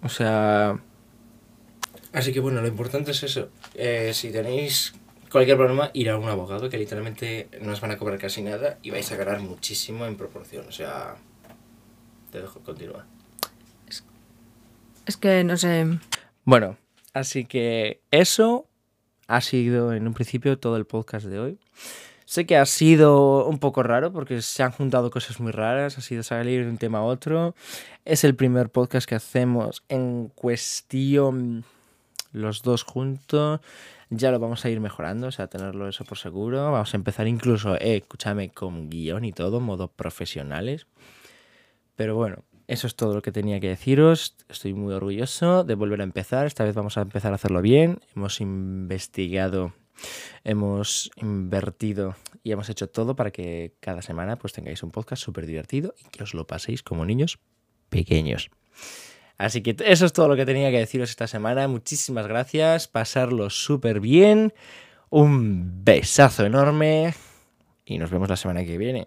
O 0.04 0.10
sea... 0.10 0.80
Así 2.14 2.32
que 2.34 2.40
bueno, 2.40 2.62
lo 2.62 2.68
importante 2.68 3.12
es 3.12 3.24
eso. 3.24 3.50
Eh, 3.74 4.12
si 4.14 4.32
tenéis 4.32 4.94
cualquier 5.32 5.58
problema, 5.58 5.90
ir 5.94 6.10
a 6.12 6.18
un 6.18 6.30
abogado 6.30 6.70
que 6.70 6.78
literalmente 6.78 7.50
no 7.62 7.74
os 7.74 7.82
van 7.82 7.92
a 7.92 7.98
cobrar 7.98 8.18
casi 8.20 8.42
nada 8.44 8.78
y 8.84 8.92
vais 8.92 9.12
a 9.12 9.16
ganar 9.18 9.40
muchísimo 9.40 10.06
en 10.06 10.16
proporción. 10.18 10.66
O 10.68 10.72
sea, 10.72 11.16
te 12.38 12.44
dejo 12.44 12.60
continuar. 12.60 13.06
Es 15.06 15.18
que 15.18 15.44
no 15.44 15.58
sé. 15.58 16.00
Bueno, 16.46 16.78
así 17.14 17.46
que 17.46 18.02
eso 18.12 18.68
ha 19.28 19.42
sido 19.42 19.94
en 19.94 20.08
un 20.08 20.14
principio 20.14 20.60
todo 20.60 20.78
el 20.78 20.86
podcast 20.86 21.26
de 21.26 21.40
hoy. 21.40 21.60
Sé 22.26 22.46
que 22.46 22.58
ha 22.58 22.66
sido 22.66 23.48
un 23.48 23.58
poco 23.58 23.84
raro 23.84 24.12
porque 24.12 24.42
se 24.42 24.62
han 24.62 24.72
juntado 24.72 25.10
cosas 25.10 25.40
muy 25.40 25.52
raras, 25.52 25.98
ha 25.98 26.02
sido 26.02 26.24
salir 26.24 26.66
de 26.66 26.70
un 26.70 26.78
tema 26.78 27.00
a 27.00 27.04
otro. 27.04 27.56
Es 28.06 28.24
el 28.24 28.36
primer 28.36 28.70
podcast 28.70 29.08
que 29.08 29.16
hacemos 29.16 29.84
en 29.88 30.28
cuestión 30.36 31.64
los 32.34 32.62
dos 32.62 32.84
juntos. 32.84 33.62
Ya 34.10 34.30
lo 34.30 34.40
vamos 34.40 34.64
a 34.64 34.70
ir 34.70 34.80
mejorando, 34.80 35.28
o 35.28 35.32
sea, 35.32 35.48
tenerlo 35.48 35.88
eso 35.88 36.04
por 36.04 36.18
seguro. 36.18 36.72
Vamos 36.72 36.94
a 36.94 36.98
empezar 36.98 37.28
incluso, 37.28 37.76
eh, 37.76 37.98
escúchame, 37.98 38.50
con 38.50 38.90
guion 38.90 39.26
y 39.26 39.32
todo, 39.32 39.60
modo 39.60 39.88
profesionales. 39.88 40.86
Pero 41.98 42.16
bueno, 42.16 42.46
eso 42.68 42.86
es 42.86 42.96
todo 42.96 43.16
lo 43.16 43.22
que 43.24 43.32
tenía 43.32 43.60
que 43.60 43.70
deciros. 43.70 44.38
Estoy 44.48 44.74
muy 44.76 44.94
orgulloso 44.94 45.64
de 45.64 45.74
volver 45.74 46.00
a 46.02 46.04
empezar. 46.04 46.46
Esta 46.46 46.64
vez 46.64 46.76
vamos 46.76 46.96
a 46.98 47.02
empezar 47.02 47.32
a 47.32 47.36
hacerlo 47.36 47.62
bien. 47.62 48.00
Hemos 48.16 48.40
investigado, 48.40 49.74
hemos 50.44 51.10
invertido 51.16 52.16
y 52.44 52.52
hemos 52.52 52.70
hecho 52.70 52.88
todo 52.88 53.16
para 53.16 53.32
que 53.32 53.74
cada 53.80 54.04
semana 54.04 54.38
pues 54.38 54.54
tengáis 54.54 54.84
un 54.84 54.92
podcast 54.92 55.24
súper 55.24 55.48
divertido 55.48 55.96
y 55.98 56.08
que 56.10 56.24
os 56.24 56.36
lo 56.36 56.46
paséis 56.46 56.84
como 56.84 57.04
niños 57.04 57.40
pequeños. 57.90 58.52
Así 59.40 59.64
que 59.64 59.76
eso 59.84 60.06
es 60.06 60.14
todo 60.14 60.28
lo 60.28 60.36
que 60.36 60.46
tenía 60.46 60.70
que 60.70 60.78
deciros 60.78 61.10
esta 61.10 61.26
semana. 61.26 61.68
Muchísimas 61.68 62.28
gracias. 62.28 62.88
Pasarlo 62.88 63.50
súper 63.50 64.02
bien. 64.02 64.54
Un 65.10 65.84
besazo 65.84 66.46
enorme. 66.46 67.16
Y 67.86 67.98
nos 67.98 68.12
vemos 68.12 68.30
la 68.30 68.38
semana 68.38 68.64
que 68.64 68.78
viene. 68.78 69.06